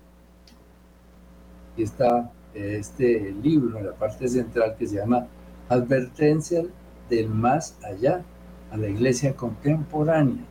Y 1.77 1.83
está 1.83 2.33
este 2.55 3.35
libro 3.43 3.79
en 3.79 3.87
la 3.87 3.93
parte 3.93 4.27
central 4.27 4.77
que 4.79 4.87
se 4.87 4.97
llama 4.97 5.27
Advertencia 5.69 6.63
del 7.11 7.29
más 7.29 7.77
allá 7.85 8.23
a 8.71 8.79
la 8.79 8.89
iglesia 8.89 9.37
contemporánea. 9.37 10.45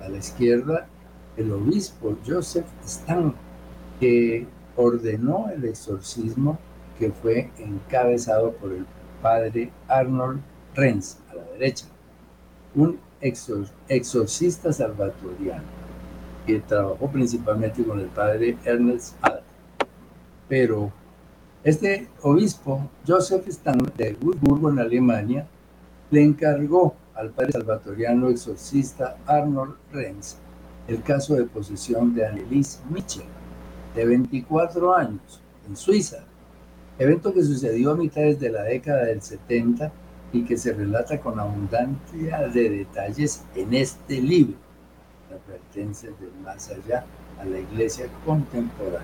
A 0.00 0.08
la 0.08 0.18
izquierda, 0.18 0.88
el 1.36 1.52
obispo 1.52 2.18
Joseph 2.26 2.66
Stan, 2.84 3.32
que 4.00 4.46
ordenó 4.74 5.48
el 5.54 5.64
exorcismo 5.64 6.58
que 6.98 7.12
fue 7.12 7.50
encabezado 7.58 8.52
por 8.52 8.72
el 8.72 8.84
padre 9.22 9.70
Arnold 9.88 10.40
Renz, 10.74 11.18
a 11.30 11.34
la 11.34 11.44
derecha, 11.52 11.86
un 12.74 12.98
exorcista 13.20 14.72
salvatoriano 14.72 15.64
que 16.46 16.60
trabajó 16.60 17.10
principalmente 17.10 17.82
con 17.84 17.98
el 18.00 18.06
padre 18.06 18.56
Ernest 18.64 19.16
Alt. 19.22 19.42
Pero 20.48 20.92
este 21.64 22.08
obispo, 22.22 22.88
Joseph 23.06 23.48
Stan 23.48 23.78
de 23.96 24.16
Würzburgo, 24.20 24.70
en 24.70 24.78
Alemania, 24.78 25.46
le 26.10 26.22
encargó 26.22 26.94
al 27.14 27.30
padre 27.30 27.52
salvatoriano 27.52 28.28
exorcista 28.28 29.16
Arnold 29.26 29.74
Renz 29.92 30.36
el 30.88 31.02
caso 31.02 31.34
de 31.34 31.44
posesión 31.44 32.14
de 32.14 32.26
Annelies 32.26 32.80
Mitchell, 32.90 33.26
de 33.94 34.06
24 34.06 34.94
años, 34.94 35.40
en 35.66 35.76
Suiza, 35.76 36.24
evento 36.98 37.32
que 37.32 37.42
sucedió 37.42 37.92
a 37.92 37.96
mitades 37.96 38.40
de 38.40 38.50
la 38.50 38.62
década 38.62 39.04
del 39.04 39.22
70 39.22 39.92
y 40.32 40.44
que 40.44 40.56
se 40.56 40.72
relata 40.72 41.20
con 41.20 41.38
abundancia 41.38 42.48
de 42.48 42.70
detalles 42.70 43.44
en 43.54 43.74
este 43.74 44.20
libro, 44.20 44.56
La 45.30 45.36
pertenencia 45.38 46.10
del 46.20 46.32
más 46.42 46.70
allá 46.70 47.04
a 47.40 47.44
la 47.44 47.58
iglesia 47.58 48.06
contemporánea. 48.24 49.02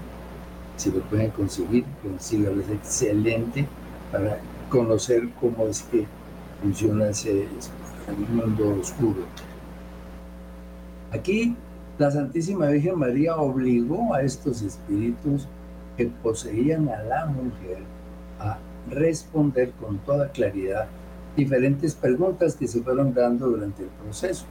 Si 0.76 0.90
lo 0.90 1.00
pueden 1.02 1.31
conseguir, 1.31 1.85
consíganlo, 2.02 2.62
es 2.62 2.70
excelente 2.70 3.66
para 4.11 4.38
conocer 4.68 5.28
cómo 5.40 5.66
es 5.68 5.83
que 5.83 6.07
funciona 6.62 7.09
ese 7.09 7.46
mundo 8.33 8.76
oscuro. 8.81 9.22
Aquí 11.12 11.55
la 11.98 12.11
Santísima 12.11 12.68
Virgen 12.68 12.98
María 12.98 13.37
obligó 13.37 14.14
a 14.14 14.22
estos 14.22 14.62
espíritus 14.62 15.46
poseían 16.07 16.88
a 16.88 17.03
la 17.03 17.27
mujer 17.27 17.79
a 18.38 18.59
responder 18.88 19.73
con 19.73 19.99
toda 19.99 20.31
claridad 20.31 20.88
diferentes 21.37 21.95
preguntas 21.95 22.57
que 22.57 22.69
se 22.69 22.83
fueron 22.83 23.15
dando 23.15 23.49
durante 23.49 23.83
el 23.83 23.88
proceso. 23.88 24.45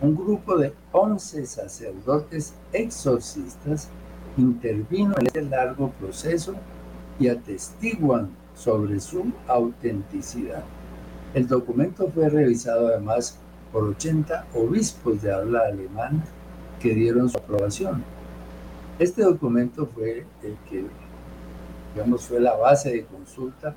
Un 0.00 0.14
grupo 0.14 0.56
de 0.58 0.72
11 0.92 1.46
sacerdotes 1.46 2.54
exorcistas 2.72 3.88
intervino 4.36 5.14
en 5.18 5.26
este 5.26 5.42
largo 5.42 5.90
proceso 5.92 6.54
y 7.18 7.28
atestiguan 7.28 8.30
sobre 8.54 9.00
su 9.00 9.32
autenticidad. 9.46 10.64
El 11.32 11.46
documento 11.48 12.10
fue 12.12 12.28
revisado 12.28 12.88
además 12.88 13.38
por 13.72 13.84
80 13.84 14.46
obispos 14.54 15.22
de 15.22 15.32
habla 15.32 15.62
alemana 15.66 16.24
que 16.80 16.94
dieron 16.94 17.28
su 17.28 17.38
aprobación. 17.38 18.04
Este 18.98 19.22
documento 19.22 19.86
fue 19.86 20.24
el 20.42 20.56
que, 20.70 20.84
digamos, 21.94 22.26
fue 22.26 22.38
la 22.38 22.54
base 22.54 22.92
de 22.92 23.04
consulta 23.04 23.74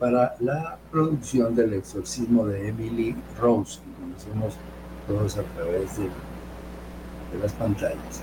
para 0.00 0.34
la 0.40 0.78
producción 0.90 1.54
del 1.54 1.74
exorcismo 1.74 2.44
de 2.46 2.68
Emily 2.68 3.14
Rose, 3.40 3.80
que 3.80 4.02
conocemos 4.02 4.56
todos 5.06 5.38
a 5.38 5.42
través 5.54 5.96
de, 5.98 6.08
las 7.40 7.52
pantallas. 7.52 8.22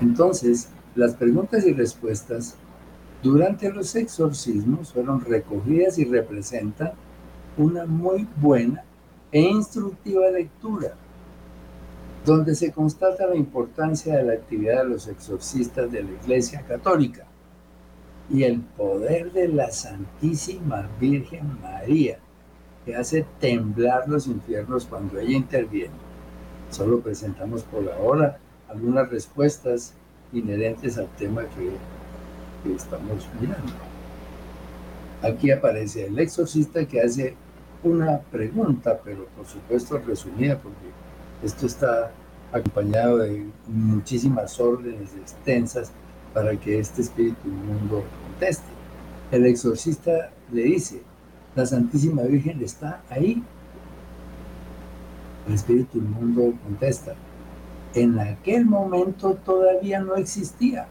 Entonces, 0.00 0.68
las 0.96 1.14
preguntas 1.14 1.64
y 1.64 1.72
respuestas 1.72 2.56
durante 3.22 3.72
los 3.72 3.94
exorcismos 3.94 4.92
fueron 4.92 5.20
recogidas 5.20 5.98
y 5.98 6.04
representan 6.04 6.92
una 7.56 7.86
muy 7.86 8.28
buena 8.36 8.82
e 9.30 9.40
instructiva 9.40 10.28
lectura, 10.30 10.94
donde 12.26 12.56
se 12.56 12.72
constata 12.72 13.24
la 13.28 13.36
importancia 13.36 14.16
de 14.16 14.24
la 14.24 14.32
actividad 14.32 14.82
de 14.82 14.90
los 14.90 15.06
exorcistas 15.06 15.92
de 15.92 16.02
la 16.02 16.10
Iglesia 16.10 16.60
Católica 16.66 17.24
y 18.28 18.42
el 18.42 18.60
poder 18.60 19.32
de 19.32 19.46
la 19.46 19.70
Santísima 19.70 20.90
Virgen 21.00 21.60
María, 21.62 22.18
que 22.84 22.96
hace 22.96 23.24
temblar 23.38 24.08
los 24.08 24.26
infiernos 24.26 24.86
cuando 24.86 25.20
ella 25.20 25.36
interviene. 25.36 25.94
Solo 26.70 26.98
presentamos 26.98 27.62
por 27.62 27.88
ahora 27.92 28.38
algunas 28.68 29.08
respuestas 29.08 29.94
inherentes 30.32 30.98
al 30.98 31.06
tema 31.16 31.42
que, 31.42 32.74
estamos 32.74 33.28
mirando. 33.40 33.72
Aquí 35.22 35.52
aparece 35.52 36.06
el 36.06 36.18
exorcista 36.18 36.84
que 36.84 37.00
hace 37.00 37.36
una 37.84 38.18
pregunta, 38.18 39.00
pero 39.04 39.26
por 39.36 39.46
supuesto 39.46 39.98
resumida, 39.98 40.58
porque 40.58 41.05
esto 41.46 41.66
está 41.66 42.10
acompañado 42.52 43.18
de 43.18 43.46
muchísimas 43.68 44.58
órdenes 44.60 45.14
extensas 45.14 45.92
para 46.34 46.56
que 46.56 46.78
este 46.78 47.02
espíritu 47.02 47.48
inmundo 47.48 48.04
conteste. 48.24 48.66
El 49.30 49.46
exorcista 49.46 50.30
le 50.52 50.62
dice, 50.62 51.02
la 51.54 51.64
Santísima 51.64 52.22
Virgen 52.22 52.62
está 52.62 53.00
ahí. 53.08 53.42
El 55.46 55.54
espíritu 55.54 55.98
inmundo 55.98 56.52
contesta, 56.64 57.14
en 57.94 58.18
aquel 58.18 58.66
momento 58.66 59.34
todavía 59.44 60.00
no 60.00 60.16
existía, 60.16 60.88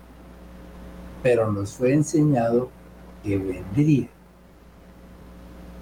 pero 1.21 1.51
nos 1.51 1.73
fue 1.73 1.93
enseñado 1.93 2.69
que 3.23 3.37
vendría. 3.37 4.07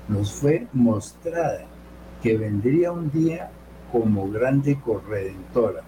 Nos 0.07 0.31
fue 0.31 0.67
mostrada 0.73 1.65
que 2.21 2.37
vendría 2.37 2.91
un 2.91 3.11
día 3.11 3.51
como 3.93 4.27
grande 4.27 4.79
corredentora, 4.81 5.83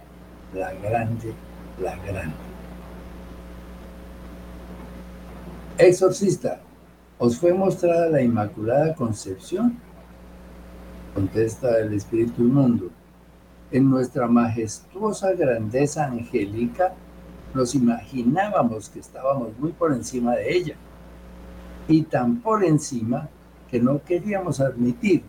la 0.53 0.71
grande, 0.73 1.33
la 1.81 1.95
grande. 2.05 2.35
Exorcista, 5.79 6.61
¿os 7.17 7.39
fue 7.39 7.51
mostrada 7.51 8.07
la 8.09 8.21
Inmaculada 8.21 8.93
Concepción? 8.93 9.79
Contesta 11.15 11.79
el 11.79 11.95
Espíritu 11.95 12.43
Inmundo. 12.43 12.91
En 13.71 13.89
nuestra 13.89 14.27
majestuosa 14.27 15.33
grandeza 15.33 16.05
angélica 16.05 16.93
nos 17.55 17.73
imaginábamos 17.73 18.87
que 18.87 18.99
estábamos 18.99 19.57
muy 19.57 19.71
por 19.71 19.91
encima 19.91 20.35
de 20.35 20.55
ella 20.55 20.75
y 21.87 22.03
tan 22.03 22.39
por 22.39 22.63
encima 22.63 23.27
que 23.71 23.79
no 23.79 23.99
queríamos 24.03 24.59
admitir 24.59 25.23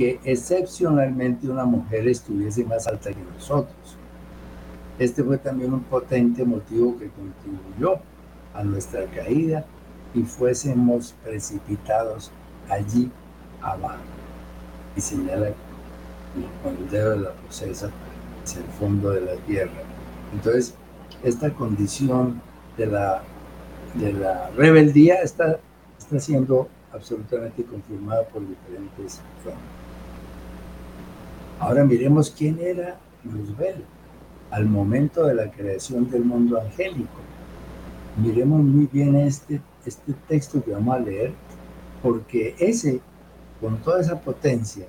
que 0.00 0.18
excepcionalmente 0.24 1.46
una 1.46 1.66
mujer 1.66 2.08
estuviese 2.08 2.64
más 2.64 2.86
alta 2.86 3.10
que 3.10 3.22
nosotros. 3.34 3.98
Este 4.98 5.22
fue 5.22 5.36
también 5.36 5.74
un 5.74 5.82
potente 5.82 6.42
motivo 6.42 6.96
que 6.98 7.10
contribuyó 7.10 8.00
a 8.54 8.64
nuestra 8.64 9.04
caída 9.04 9.66
y 10.14 10.22
fuésemos 10.22 11.14
precipitados 11.22 12.30
allí 12.70 13.10
abajo. 13.60 14.00
Y 14.96 15.02
señala 15.02 15.50
con 16.62 16.78
el 16.78 16.88
dedo 16.88 17.10
de 17.10 17.18
la 17.18 17.32
procesa 17.32 17.90
hacia 18.42 18.62
el 18.62 18.68
fondo 18.78 19.10
de 19.10 19.20
la 19.20 19.34
tierra. 19.44 19.82
Entonces, 20.32 20.72
esta 21.22 21.52
condición 21.52 22.40
de 22.78 22.86
la, 22.86 23.20
de 23.96 24.14
la 24.14 24.48
rebeldía 24.56 25.16
está, 25.16 25.60
está 25.98 26.18
siendo 26.18 26.68
absolutamente 26.90 27.64
confirmada 27.64 28.22
por 28.28 28.40
diferentes 28.48 29.20
fuentes. 29.44 29.89
Ahora 31.60 31.84
miremos 31.84 32.30
quién 32.30 32.58
era 32.60 32.98
Luzbel 33.22 33.84
al 34.50 34.66
momento 34.66 35.26
de 35.26 35.34
la 35.34 35.50
creación 35.50 36.10
del 36.10 36.24
mundo 36.24 36.60
angélico 36.60 37.20
miremos 38.16 38.60
muy 38.60 38.86
bien 38.86 39.16
este, 39.16 39.60
este 39.84 40.12
texto 40.28 40.62
que 40.62 40.72
vamos 40.72 40.96
a 40.96 41.00
leer, 41.00 41.32
porque 42.02 42.54
ese, 42.58 43.00
con 43.60 43.76
toda 43.78 44.00
esa 44.00 44.20
potencia 44.20 44.86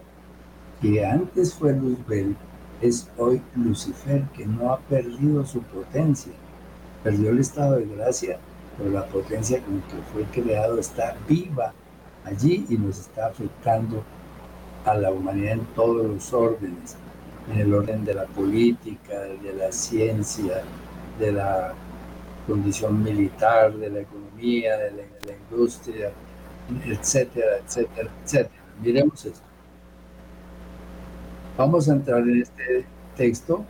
que 0.82 1.06
antes 1.06 1.54
fue 1.54 1.74
Luzbel, 1.74 2.36
es 2.82 3.08
hoy 3.18 3.42
Lucifer, 3.56 4.24
que 4.36 4.46
no 4.46 4.74
ha 4.74 4.80
perdido 4.80 5.46
su 5.46 5.62
potencia. 5.62 6.34
Perdió 7.04 7.30
el 7.30 7.40
estado 7.40 7.76
de 7.76 7.86
gracia, 7.86 8.40
pero 8.78 8.90
la 8.90 9.06
potencia 9.06 9.62
con 9.62 9.82
que 9.82 10.02
fue 10.12 10.24
creado 10.44 10.80
está 10.80 11.16
viva 11.28 11.74
allí 12.26 12.66
y 12.70 12.78
nos 12.78 13.00
está 13.00 13.28
afectando 13.28 14.04
a 14.86 14.96
la 14.96 15.12
humanidad 15.12 15.54
en 15.54 15.65
todos 15.76 16.06
los 16.06 16.34
órdenes, 16.34 16.96
en 17.52 17.60
el 17.60 17.74
orden 17.74 18.04
de 18.06 18.13
la 18.13 18.26
política, 18.26 19.20
de 19.20 19.54
la 19.54 19.72
ciencia, 19.72 20.63
de 21.20 21.32
la 21.32 21.74
condición 22.48 23.04
militar, 23.04 23.74
de 23.74 23.89
la 23.89 24.00
economía, 24.02 24.78
de 24.78 24.91
la, 24.91 25.02
industria, 25.50 26.12
etcétera, 26.86 27.58
etcétera, 27.63 28.10
etcétera. 28.24 28.63
Miremos 28.82 29.26
esto. 29.26 29.41
Vamos 31.58 31.88
a 31.89 31.94
entrar 31.94 32.22
en 32.22 32.41
este 32.41 32.86
texto 33.15 33.63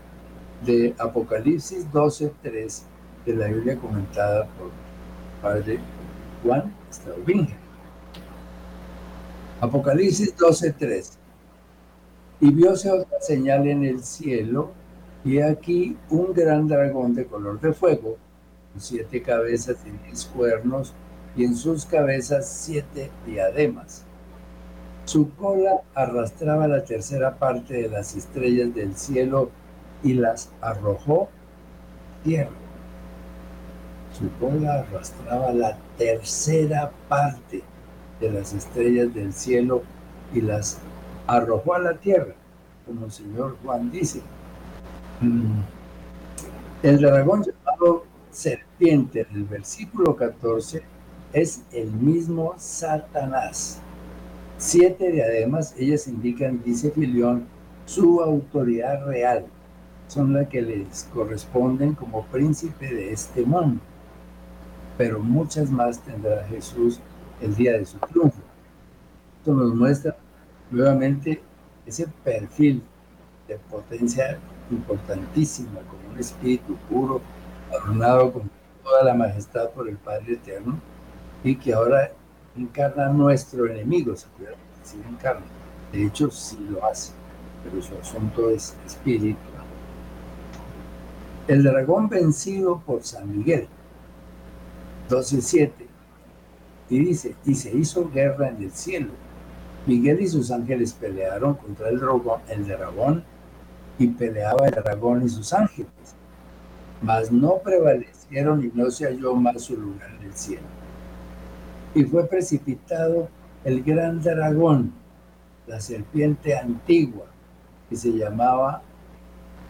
de 0.66 0.94
Apocalipsis 0.98 1.92
12.3 1.92 2.84
de 3.26 3.36
la 3.36 3.48
Biblia 3.48 3.76
comentada 3.78 4.46
por 4.46 4.70
Padre 5.42 5.80
Juan 6.44 6.74
Straubingen. 6.92 7.61
Apocalipsis 9.62 10.36
12.3. 10.38 11.12
Y 12.40 12.52
vióse 12.52 12.90
otra 12.90 13.22
señal 13.22 13.68
en 13.68 13.84
el 13.84 14.04
cielo, 14.04 14.72
y 15.24 15.38
aquí 15.40 15.96
un 16.10 16.34
gran 16.34 16.68
dragón 16.68 17.14
de 17.14 17.28
color 17.28 17.62
de 17.62 17.72
fuego, 17.72 18.18
siete 18.80 19.22
cabezas 19.22 19.78
y 19.86 19.92
diez 20.08 20.26
cuernos, 20.26 20.96
y 21.36 21.46
en 21.46 21.56
sus 21.56 21.86
cabezas 21.86 22.50
siete 22.50 23.12
diademas. 23.28 24.04
Su 25.06 25.30
cola 25.36 25.82
arrastraba 25.94 26.68
la 26.68 26.84
tercera 26.84 27.38
parte 27.38 27.84
de 27.84 27.90
las 27.90 28.16
estrellas 28.16 28.74
del 28.74 28.96
cielo 28.96 29.52
y 30.02 30.14
las 30.14 30.50
arrojó 30.62 31.30
tierra. 32.24 32.50
Su 34.18 34.28
cola 34.40 34.80
arrastraba 34.80 35.54
la 35.54 35.78
tercera 36.00 36.92
parte 37.08 37.62
de 38.22 38.32
las 38.32 38.54
estrellas 38.54 39.14
del 39.14 39.34
cielo 39.34 39.84
y 40.34 40.42
las 40.42 40.78
arrojó 41.28 41.74
a 41.74 41.80
la 41.80 41.94
tierra, 41.96 42.34
como 42.86 43.06
el 43.06 43.12
señor 43.12 43.58
Juan 43.64 43.92
dice. 43.92 44.22
Mm. 45.20 45.60
El 46.84 47.00
dragón 47.00 47.44
llamado 47.44 48.06
serpiente 48.32 49.28
del 49.32 49.44
versículo 49.44 50.16
14 50.16 50.82
es 51.34 51.64
el 51.72 51.92
mismo 51.92 52.54
Satanás. 52.58 53.80
Siete 54.58 55.12
diademas, 55.12 55.74
ellas 55.78 56.08
indican, 56.08 56.62
dice 56.64 56.92
Filión, 56.92 57.46
su 57.86 58.22
autoridad 58.22 59.06
real. 59.06 59.46
Son 60.08 60.34
las 60.34 60.48
que 60.50 60.62
les 60.62 61.10
corresponden 61.14 61.96
como 61.96 62.26
príncipe 62.26 62.94
de 62.94 63.14
este 63.14 63.44
mundo. 63.44 63.82
Pero 64.98 65.20
muchas 65.20 65.72
más 65.72 66.00
tendrá 66.00 66.46
Jesús 66.48 67.00
el 67.42 67.56
día 67.56 67.74
de 67.74 67.86
su 67.86 67.98
triunfo. 68.00 68.40
Esto 69.40 69.54
nos 69.54 69.74
muestra 69.74 70.16
nuevamente 70.70 71.42
ese 71.86 72.08
perfil 72.24 72.84
de 73.48 73.58
potencia 73.70 74.38
importantísima, 74.70 75.80
como 75.90 76.14
un 76.14 76.20
espíritu 76.20 76.76
puro, 76.90 77.22
adornado 77.70 78.32
con 78.32 78.50
toda 78.84 79.04
la 79.04 79.14
majestad 79.14 79.70
por 79.72 79.90
el 79.90 79.98
Padre 79.98 80.34
Eterno, 80.34 80.80
y 81.44 81.56
que 81.56 81.74
ahora 81.74 82.12
encarna 82.56 83.08
a 83.08 83.10
nuestro 83.10 83.66
enemigo, 83.68 84.16
¿se 84.16 84.28
acuerdan? 84.28 84.60
Sí, 84.84 85.02
encarna. 85.10 85.46
De 85.92 86.06
hecho, 86.06 86.30
sí 86.30 86.58
lo 86.70 86.86
hace, 86.86 87.14
pero 87.64 87.82
su 87.82 87.96
asunto 87.98 88.50
es 88.50 88.76
espiritual. 88.86 89.40
El 91.48 91.64
dragón 91.64 92.08
vencido 92.08 92.80
por 92.86 93.04
San 93.04 93.38
Miguel, 93.38 93.68
12.7, 95.10 95.72
y 96.92 97.00
dice, 97.00 97.36
y 97.46 97.56
se 97.56 97.76
hizo 97.76 98.12
guerra 98.12 98.50
en 98.50 98.62
el 98.62 98.72
cielo. 98.72 99.10
Miguel 99.88 100.22
y 100.22 100.28
sus 100.28 100.52
ángeles 100.52 100.94
pelearon 100.94 101.56
contra 101.56 101.90
el 101.90 102.00
dragón, 102.00 102.42
el 102.50 102.68
dragón 102.68 103.24
y 103.98 104.08
peleaba 104.08 104.68
el 104.68 104.76
dragón 104.76 105.26
y 105.26 105.30
sus 105.30 105.52
ángeles 105.54 105.88
mas 107.02 107.32
no 107.32 107.58
prevalecieron 107.58 108.64
y 108.64 108.72
no 108.74 108.92
se 108.92 109.06
halló 109.06 109.36
más 109.36 109.64
su 109.64 109.76
lugar 109.76 110.10
en 110.20 110.28
el 110.28 110.34
cielo. 110.34 110.68
Y 111.96 112.04
fue 112.04 112.28
precipitado 112.28 113.28
el 113.64 113.84
gran 113.84 114.22
dragón, 114.22 114.94
la 115.68 115.80
serpiente 115.82 116.58
antigua, 116.58 117.26
que 117.90 117.96
se 117.96 118.12
llamaba 118.12 118.82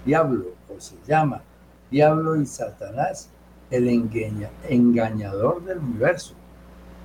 Diablo, 0.05 0.53
o 0.69 0.79
se 0.79 0.95
llama 1.07 1.41
Diablo 1.89 2.35
y 2.35 2.45
Satanás, 2.45 3.29
el 3.69 3.87
engañador 3.87 5.63
del 5.63 5.79
universo. 5.79 6.35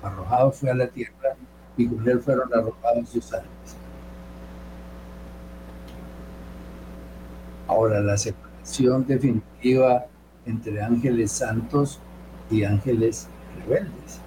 Arrojado 0.03 0.51
fue 0.51 0.69
a 0.69 0.75
la 0.75 0.87
tierra 0.87 1.35
y 1.75 1.87
con 1.87 2.07
él 2.07 2.19
fueron 2.19 2.53
arrojados 2.53 3.09
sus 3.09 3.33
ángeles. 3.33 3.75
Ahora, 7.67 7.99
la 7.99 8.17
separación 8.17 9.05
definitiva 9.05 10.05
entre 10.45 10.81
ángeles 10.81 11.31
santos 11.31 11.99
y 12.49 12.63
ángeles 12.63 13.27
rebeldes. 13.59 14.21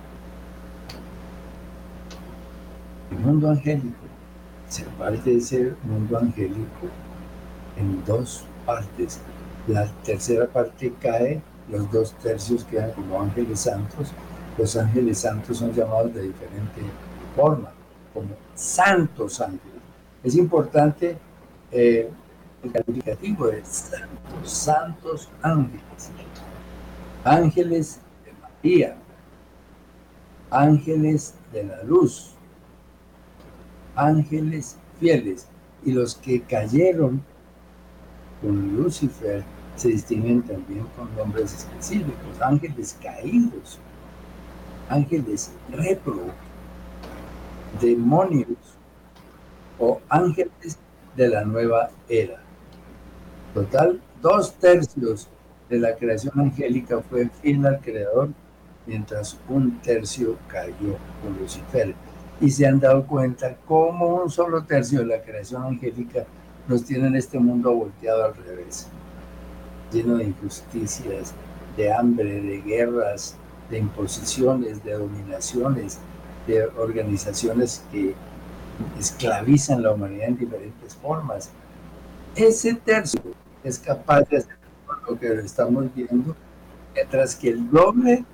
El 3.10 3.18
mundo 3.18 3.50
angélico 3.50 3.96
se 4.68 4.84
parte 4.84 5.30
de 5.30 5.36
ese 5.36 5.74
mundo 5.82 6.18
angélico 6.18 6.88
en 7.76 8.04
dos 8.04 8.44
partes. 8.64 9.20
La 9.66 9.86
tercera 10.04 10.46
parte 10.46 10.92
cae, 11.00 11.42
los 11.70 11.90
dos 11.90 12.12
tercios 12.22 12.64
quedan 12.64 12.92
como 12.92 13.20
ángeles 13.20 13.60
santos. 13.60 14.12
Los 14.60 14.76
ángeles 14.76 15.20
santos 15.20 15.56
son 15.56 15.72
llamados 15.72 16.12
de 16.12 16.20
diferente 16.20 16.82
forma, 17.34 17.72
como 18.12 18.28
santos 18.54 19.40
ángeles. 19.40 19.80
Es 20.22 20.34
importante 20.34 21.16
eh, 21.72 22.10
el 22.62 22.70
calificativo 22.70 23.46
de 23.46 23.64
santos, 23.64 24.50
santos 24.50 25.30
ángeles. 25.40 26.10
Ángeles 27.24 28.00
de 28.22 28.32
María, 28.38 28.96
ángeles 30.50 31.34
de 31.54 31.64
la 31.64 31.82
luz, 31.84 32.34
ángeles 33.96 34.76
fieles. 34.98 35.46
Y 35.86 35.92
los 35.92 36.16
que 36.16 36.42
cayeron 36.42 37.22
con 38.42 38.76
Lucifer 38.76 39.42
se 39.76 39.88
distinguen 39.88 40.42
también 40.42 40.84
con 40.94 41.16
nombres 41.16 41.54
específicos, 41.54 42.42
ángeles 42.42 42.98
caídos, 43.02 43.80
ángeles 44.90 45.52
repro, 45.70 46.18
demonios 47.80 48.58
o 49.78 50.00
ángeles 50.08 50.78
de 51.16 51.28
la 51.28 51.44
nueva 51.44 51.90
era. 52.08 52.42
Total, 53.54 54.00
dos 54.20 54.52
tercios 54.54 55.28
de 55.68 55.78
la 55.78 55.94
creación 55.94 56.38
angélica 56.38 57.00
fue 57.08 57.30
fiel 57.40 57.64
al 57.66 57.80
Creador, 57.80 58.30
mientras 58.86 59.38
un 59.48 59.80
tercio 59.80 60.36
cayó 60.48 60.96
con 61.22 61.38
Lucifer. 61.40 61.94
Y 62.40 62.50
se 62.50 62.66
han 62.66 62.80
dado 62.80 63.06
cuenta 63.06 63.56
cómo 63.66 64.22
un 64.22 64.30
solo 64.30 64.64
tercio 64.64 65.00
de 65.00 65.06
la 65.06 65.22
creación 65.22 65.62
angélica 65.62 66.24
nos 66.66 66.84
tiene 66.84 67.08
en 67.08 67.16
este 67.16 67.38
mundo 67.38 67.72
volteado 67.72 68.24
al 68.24 68.34
revés, 68.34 68.88
lleno 69.92 70.16
de 70.16 70.24
injusticias, 70.24 71.34
de 71.76 71.92
hambre, 71.92 72.40
de 72.40 72.60
guerras, 72.62 73.36
de 73.70 73.78
imposiciones, 73.78 74.82
de 74.84 74.92
dominaciones, 74.94 75.98
de 76.46 76.64
organizaciones 76.64 77.84
que 77.92 78.14
esclavizan 78.98 79.82
la 79.82 79.92
humanidad 79.92 80.28
en 80.28 80.38
diferentes 80.38 80.94
formas. 80.96 81.50
Ese 82.34 82.74
tercio 82.74 83.20
es 83.62 83.78
capaz 83.78 84.22
de 84.28 84.38
hacer 84.38 84.56
lo 85.08 85.18
que 85.18 85.32
estamos 85.40 85.86
viendo, 85.94 86.34
mientras 86.94 87.34
que 87.36 87.50
el 87.50 87.70
doble, 87.70 88.24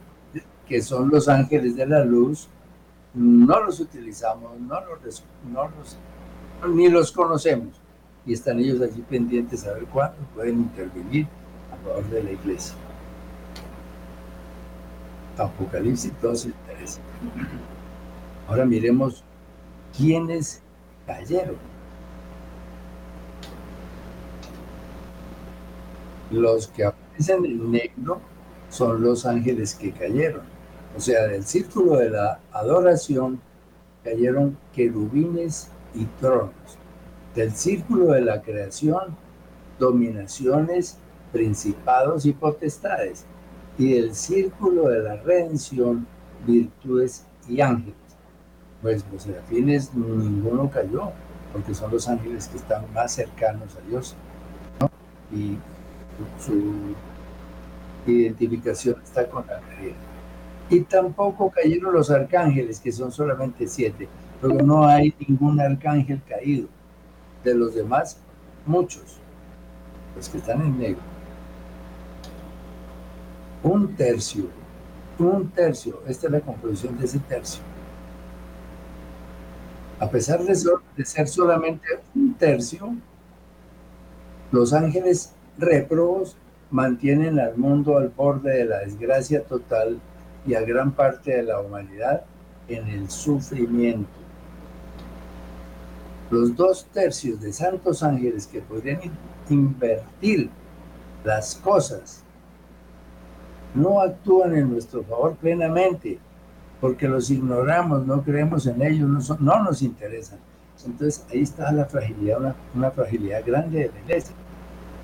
que 0.69 0.83
son 0.83 1.09
los 1.09 1.29
ángeles 1.29 1.77
de 1.77 1.87
la 1.87 2.05
luz, 2.05 2.49
no 3.15 3.61
los 3.61 3.81
utilizamos, 3.81 4.59
no 4.61 4.81
los, 4.81 5.25
no 5.51 5.69
los 5.69 5.97
ni 6.69 6.89
los 6.89 7.13
conocemos 7.13 7.81
y 8.25 8.33
están 8.33 8.59
ellos 8.59 8.81
allí 8.81 9.03
pendientes 9.03 9.67
a 9.67 9.73
ver 9.73 9.85
cuándo 9.85 10.17
pueden 10.35 10.61
intervenir 10.61 11.27
a 11.73 11.77
favor 11.85 12.05
de 12.11 12.23
la 12.23 12.33
iglesia. 12.33 12.75
Apocalipsis 15.37 16.13
12, 16.21 16.53
13. 16.79 17.01
Ahora 18.49 18.65
miremos 18.65 19.23
quiénes 19.97 20.63
cayeron. 21.07 21.57
Los 26.31 26.67
que 26.69 26.85
aparecen 26.85 27.45
en 27.45 27.71
negro 27.71 28.21
son 28.71 29.03
los 29.03 29.27
ángeles 29.27 29.75
que 29.75 29.93
cayeron. 29.93 30.43
O 30.97 31.01
sea, 31.01 31.27
del 31.27 31.45
círculo 31.45 31.99
de 31.99 32.11
la 32.11 32.41
adoración 32.53 33.41
cayeron 34.03 34.57
querubines 34.75 35.71
y 35.95 36.05
tronos 36.21 36.79
del 37.37 37.53
círculo 37.53 38.13
de 38.13 38.23
la 38.23 38.41
creación, 38.41 39.15
dominaciones, 39.79 40.97
principados 41.33 42.25
y 42.25 42.33
potestades, 42.33 43.27
y 43.79 43.95
del 43.95 44.15
círculo 44.15 44.89
de 44.89 45.03
la 45.03 45.17
redención, 45.17 46.07
virtudes 46.47 47.27
y 47.49 47.61
ángeles. 47.61 47.95
Pues 48.83 49.05
los 49.13 49.23
serafines 49.23 49.95
ninguno 49.95 50.71
cayó, 50.71 51.13
porque 51.53 51.75
son 51.75 51.91
los 51.91 52.09
ángeles 52.09 52.49
que 52.49 52.59
están 52.59 52.85
más 52.93 53.13
cercanos 53.13 53.77
a 53.77 53.89
Dios, 53.89 54.15
y 55.33 55.57
su 56.39 56.95
identificación 58.07 58.97
está 59.03 59.29
con 59.29 59.47
la 59.47 59.61
María. 59.61 59.95
Y 60.69 60.81
tampoco 60.81 61.51
cayeron 61.51 61.95
los 61.95 62.11
arcángeles, 62.11 62.81
que 62.81 62.93
son 62.93 63.13
solamente 63.13 63.67
siete, 63.67 64.09
pero 64.41 64.55
no 64.55 64.87
hay 64.87 65.15
ningún 65.27 65.61
arcángel 65.61 66.21
caído 66.29 66.69
de 67.45 67.55
los 67.55 67.75
demás, 67.75 68.19
muchos, 68.65 69.19
los 70.17 70.29
que 70.29 70.39
están 70.39 70.61
en 70.61 70.79
negro. 70.79 71.16
Un 73.67 73.97
tercio, 73.97 74.45
un 75.19 75.51
tercio, 75.51 76.01
esta 76.07 76.29
es 76.29 76.33
la 76.33 76.41
composición 76.41 76.97
de 76.99 77.05
ese 77.05 77.19
tercio. 77.19 77.61
A 79.99 80.09
pesar 80.09 80.41
de, 80.45 80.55
de 80.97 81.05
ser 81.05 81.27
solamente 81.27 81.89
un 82.15 82.35
tercio, 82.35 82.95
los 84.53 84.73
ángeles 84.73 85.33
réprobos 85.59 86.37
mantienen 86.71 87.41
al 87.41 87.57
mundo 87.57 87.99
al 87.99 88.11
borde 88.11 88.59
de 88.59 88.67
la 88.67 88.79
desgracia 88.79 89.43
total 89.43 89.99
y 90.47 90.55
a 90.55 90.61
gran 90.61 90.93
parte 90.93 91.35
de 91.37 91.43
la 91.43 91.61
humanidad 91.61 92.23
en 92.69 92.87
el 92.87 93.11
sufrimiento 93.11 94.09
los 96.31 96.57
dos 96.57 96.87
tercios 96.93 97.41
de 97.41 97.53
santos 97.53 98.03
ángeles 98.03 98.47
que 98.47 98.61
podrían 98.61 99.01
invertir 99.49 100.51
las 101.25 101.55
cosas 101.57 102.26
no 103.77 104.01
actúan 104.01 104.57
en 104.57 104.73
nuestro 104.73 105.03
favor 105.05 105.37
plenamente 105.37 106.19
porque 106.81 107.09
los 107.09 107.31
ignoramos, 107.31 108.07
no 108.07 108.23
creemos 108.23 108.67
en 108.67 108.83
ellos, 108.83 109.31
no, 109.41 109.63
nos 109.63 109.83
interesan. 109.83 110.39
Entonces 110.85 111.25
ahí 111.31 111.43
está 111.43 111.73
la 111.73 111.87
fragilidad, 111.87 112.55
una, 112.75 112.91
fragilidad 112.91 113.45
grande 113.45 113.81
de 113.81 113.91
la 113.93 114.01
iglesia, 114.01 114.35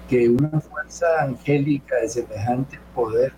que 0.09 0.29
una 0.29 0.61
fuerza 0.61 1.07
angélica 1.23 1.97
de 1.97 2.09
semejante 2.09 2.79
poder 2.95 3.33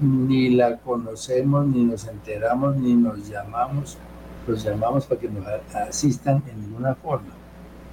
ni 0.00 0.50
la 0.50 0.78
conocemos, 0.78 1.66
ni 1.66 1.84
nos 1.84 2.06
enteramos, 2.06 2.76
ni 2.76 2.94
nos 2.94 3.28
llamamos 3.28 3.98
los 4.46 4.64
llamamos 4.64 5.04
para 5.04 5.20
que 5.20 5.28
nos 5.28 5.46
asistan 5.74 6.42
en 6.50 6.60
ninguna 6.62 6.94
forma. 6.94 7.28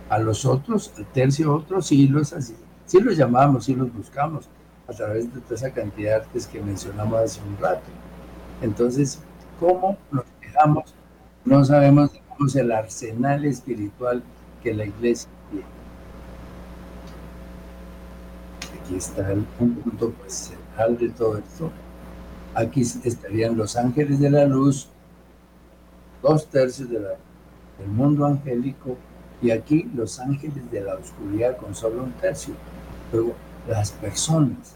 A 0.09 0.19
los 0.19 0.45
otros, 0.45 0.93
al 0.97 1.05
tercio 1.07 1.53
otros, 1.53 1.87
sí 1.87 2.07
los, 2.07 2.33
sí 2.85 2.99
los 3.01 3.17
llamamos, 3.17 3.65
sí 3.65 3.75
los 3.75 3.93
buscamos 3.93 4.47
a 4.87 4.93
través 4.93 5.33
de 5.33 5.41
toda 5.41 5.55
esa 5.55 5.71
cantidad 5.71 6.09
de 6.09 6.15
artes 6.23 6.47
que 6.47 6.61
mencionamos 6.61 7.19
hace 7.19 7.41
un 7.41 7.57
rato. 7.57 7.83
Entonces, 8.61 9.19
¿cómo 9.59 9.97
nos 10.11 10.25
quedamos? 10.41 10.93
No 11.43 11.63
sabemos 11.65 12.11
cómo 12.29 12.47
es 12.47 12.55
el 12.55 12.71
arsenal 12.71 13.45
espiritual 13.45 14.23
que 14.63 14.73
la 14.73 14.85
iglesia 14.85 15.29
tiene. 15.51 15.65
Aquí 18.81 18.95
está 18.95 19.31
el, 19.31 19.45
un 19.59 19.75
punto 19.75 20.11
pues, 20.11 20.33
central 20.33 20.97
de 20.97 21.09
todo 21.09 21.37
esto. 21.37 21.71
Aquí 22.53 22.81
estarían 22.81 23.57
los 23.57 23.75
ángeles 23.75 24.19
de 24.19 24.29
la 24.29 24.45
luz, 24.45 24.87
dos 26.21 26.47
tercios 26.47 26.89
del 26.89 27.87
mundo 27.87 28.25
angélico 28.25 28.95
y 29.41 29.51
aquí 29.51 29.89
los 29.93 30.19
ángeles 30.19 30.71
de 30.71 30.81
la 30.81 30.95
oscuridad 30.95 31.57
con 31.57 31.75
solo 31.75 32.03
un 32.03 32.11
tercio. 32.13 32.53
Pero 33.11 33.33
las 33.67 33.91
personas, 33.91 34.74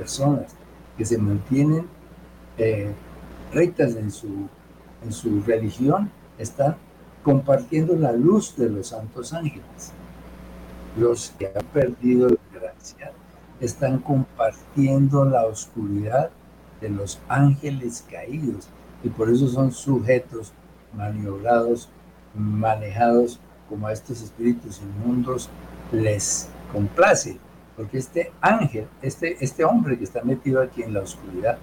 personas 0.00 0.46
que 0.96 1.04
se 1.04 1.18
mantienen 1.18 1.86
eh, 2.56 2.90
rectas 3.52 3.96
en 3.96 4.10
su, 4.10 4.48
en 5.04 5.12
su 5.12 5.42
religión 5.42 6.10
están 6.38 6.76
compartiendo 7.22 7.94
la 7.96 8.12
luz 8.12 8.56
de 8.56 8.70
los 8.70 8.88
santos 8.88 9.34
ángeles. 9.34 9.92
Los 10.98 11.34
que 11.38 11.52
han 11.54 11.66
perdido 11.66 12.30
la 12.30 12.60
gracia 12.60 13.12
están 13.60 13.98
compartiendo 13.98 15.26
la 15.26 15.44
oscuridad 15.44 16.30
de 16.80 16.88
los 16.88 17.20
ángeles 17.28 18.02
caídos 18.10 18.68
y 19.04 19.10
por 19.10 19.28
eso 19.28 19.48
son 19.48 19.70
sujetos 19.70 20.54
maniobrados, 20.94 21.90
manejados 22.34 23.38
como 23.68 23.86
a 23.86 23.92
estos 23.92 24.22
espíritus 24.22 24.80
inmundos 24.80 25.50
les 25.92 26.48
complace, 26.72 27.38
porque 27.80 27.96
este 27.96 28.30
ángel, 28.42 28.86
este, 29.00 29.42
este 29.42 29.64
hombre 29.64 29.96
que 29.96 30.04
está 30.04 30.22
metido 30.22 30.60
aquí 30.60 30.82
en 30.82 30.92
la 30.92 31.00
oscuridad, 31.00 31.56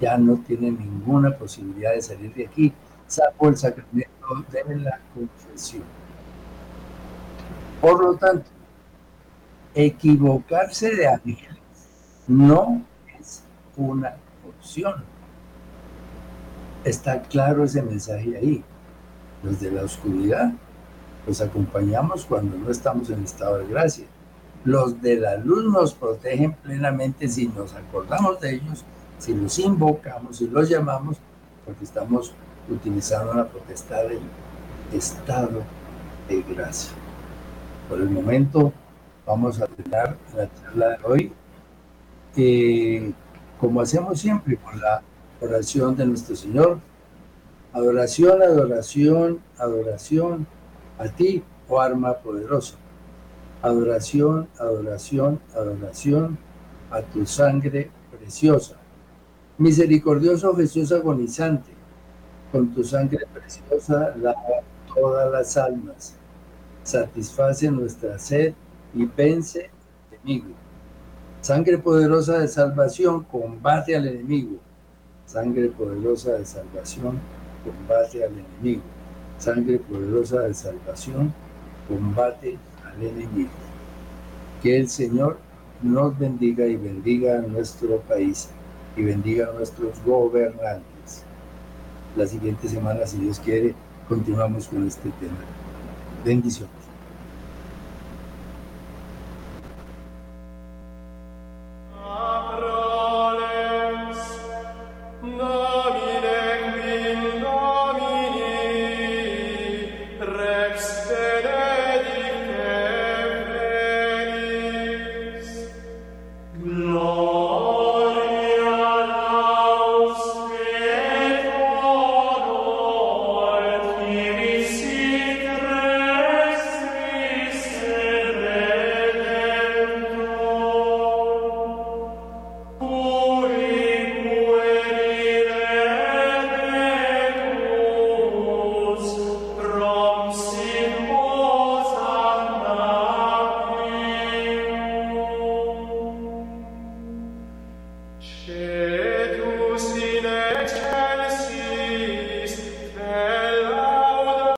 ya 0.00 0.16
no 0.16 0.36
tiene 0.36 0.70
ninguna 0.70 1.36
posibilidad 1.36 1.92
de 1.92 2.00
salir 2.00 2.32
de 2.32 2.46
aquí, 2.46 2.72
salvo 3.08 3.48
el 3.48 3.56
sacramento 3.56 4.44
de 4.52 4.76
la 4.76 5.00
confesión. 5.12 5.82
Por 7.80 8.04
lo 8.04 8.14
tanto, 8.14 8.46
Equivocarse 9.74 10.94
de 10.94 11.08
ángeles 11.08 11.58
no 12.28 12.84
es 13.18 13.42
una 13.76 14.14
opción. 14.48 15.02
Está 16.84 17.20
claro 17.22 17.64
ese 17.64 17.82
mensaje 17.82 18.36
ahí. 18.36 18.64
Los 19.42 19.60
de 19.60 19.72
la 19.72 19.82
oscuridad 19.82 20.52
los 21.26 21.40
acompañamos 21.40 22.24
cuando 22.24 22.56
no 22.56 22.70
estamos 22.70 23.10
en 23.10 23.24
estado 23.24 23.58
de 23.58 23.66
gracia. 23.66 24.06
Los 24.64 25.02
de 25.02 25.16
la 25.16 25.36
luz 25.36 25.64
nos 25.64 25.92
protegen 25.92 26.54
plenamente 26.54 27.28
si 27.28 27.48
nos 27.48 27.74
acordamos 27.74 28.40
de 28.40 28.54
ellos, 28.54 28.84
si 29.18 29.34
los 29.34 29.58
invocamos, 29.58 30.38
si 30.38 30.48
los 30.48 30.68
llamamos, 30.68 31.18
porque 31.66 31.84
estamos 31.84 32.32
utilizando 32.70 33.34
la 33.34 33.46
potestad 33.46 34.04
del 34.04 34.20
estado 34.92 35.62
de 36.28 36.42
gracia. 36.42 36.92
Por 37.88 38.00
el 38.00 38.08
momento 38.08 38.72
vamos 39.26 39.60
a 39.60 39.66
terminar 39.66 40.16
la 40.34 40.48
charla 40.54 40.88
de 40.90 41.04
hoy, 41.04 41.32
eh, 42.36 43.12
como 43.60 43.82
hacemos 43.82 44.18
siempre, 44.18 44.56
con 44.56 44.80
la 44.80 45.02
oración 45.40 45.94
de 45.94 46.06
nuestro 46.06 46.34
Señor. 46.36 46.78
Adoración, 47.72 48.40
adoración, 48.40 49.40
adoración 49.58 50.46
a 50.98 51.08
ti, 51.08 51.42
oh 51.68 51.80
arma 51.80 52.14
poderosa. 52.14 52.76
Adoración, 53.64 54.46
adoración, 54.58 55.40
adoración 55.54 56.36
a 56.90 57.00
tu 57.00 57.24
sangre 57.24 57.90
preciosa. 58.10 58.76
Misericordioso 59.56 60.54
Jesús 60.54 60.92
agonizante, 60.92 61.70
con 62.52 62.74
tu 62.74 62.84
sangre 62.84 63.24
preciosa 63.32 64.14
lava 64.20 64.60
todas 64.94 65.32
las 65.32 65.56
almas, 65.56 66.14
satisface 66.82 67.70
nuestra 67.70 68.18
sed 68.18 68.52
y 68.92 69.06
vence 69.06 69.70
al 69.70 70.18
enemigo. 70.18 70.54
Sangre 71.40 71.78
poderosa 71.78 72.40
de 72.40 72.48
salvación, 72.48 73.24
combate 73.24 73.96
al 73.96 74.06
enemigo. 74.06 74.58
Sangre 75.24 75.68
poderosa 75.68 76.34
de 76.34 76.44
salvación, 76.44 77.18
combate 77.64 78.24
al 78.24 78.32
enemigo. 78.32 78.82
Sangre 79.38 79.78
poderosa 79.78 80.40
de 80.40 80.52
salvación, 80.52 81.32
combate 81.88 82.48
al 82.48 82.52
enemigo. 82.52 82.73
Que 84.62 84.78
el 84.78 84.88
Señor 84.88 85.38
nos 85.82 86.18
bendiga 86.18 86.66
y 86.66 86.76
bendiga 86.76 87.38
a 87.38 87.42
nuestro 87.42 87.98
país 88.00 88.48
y 88.96 89.02
bendiga 89.02 89.48
a 89.48 89.52
nuestros 89.52 90.02
gobernantes 90.04 90.94
la 92.16 92.26
siguiente 92.26 92.68
semana, 92.68 93.06
si 93.06 93.18
Dios 93.18 93.40
quiere, 93.40 93.74
continuamos 94.08 94.68
con 94.68 94.86
este 94.86 95.10
tema. 95.20 95.38
Bendiciones. 96.24 96.83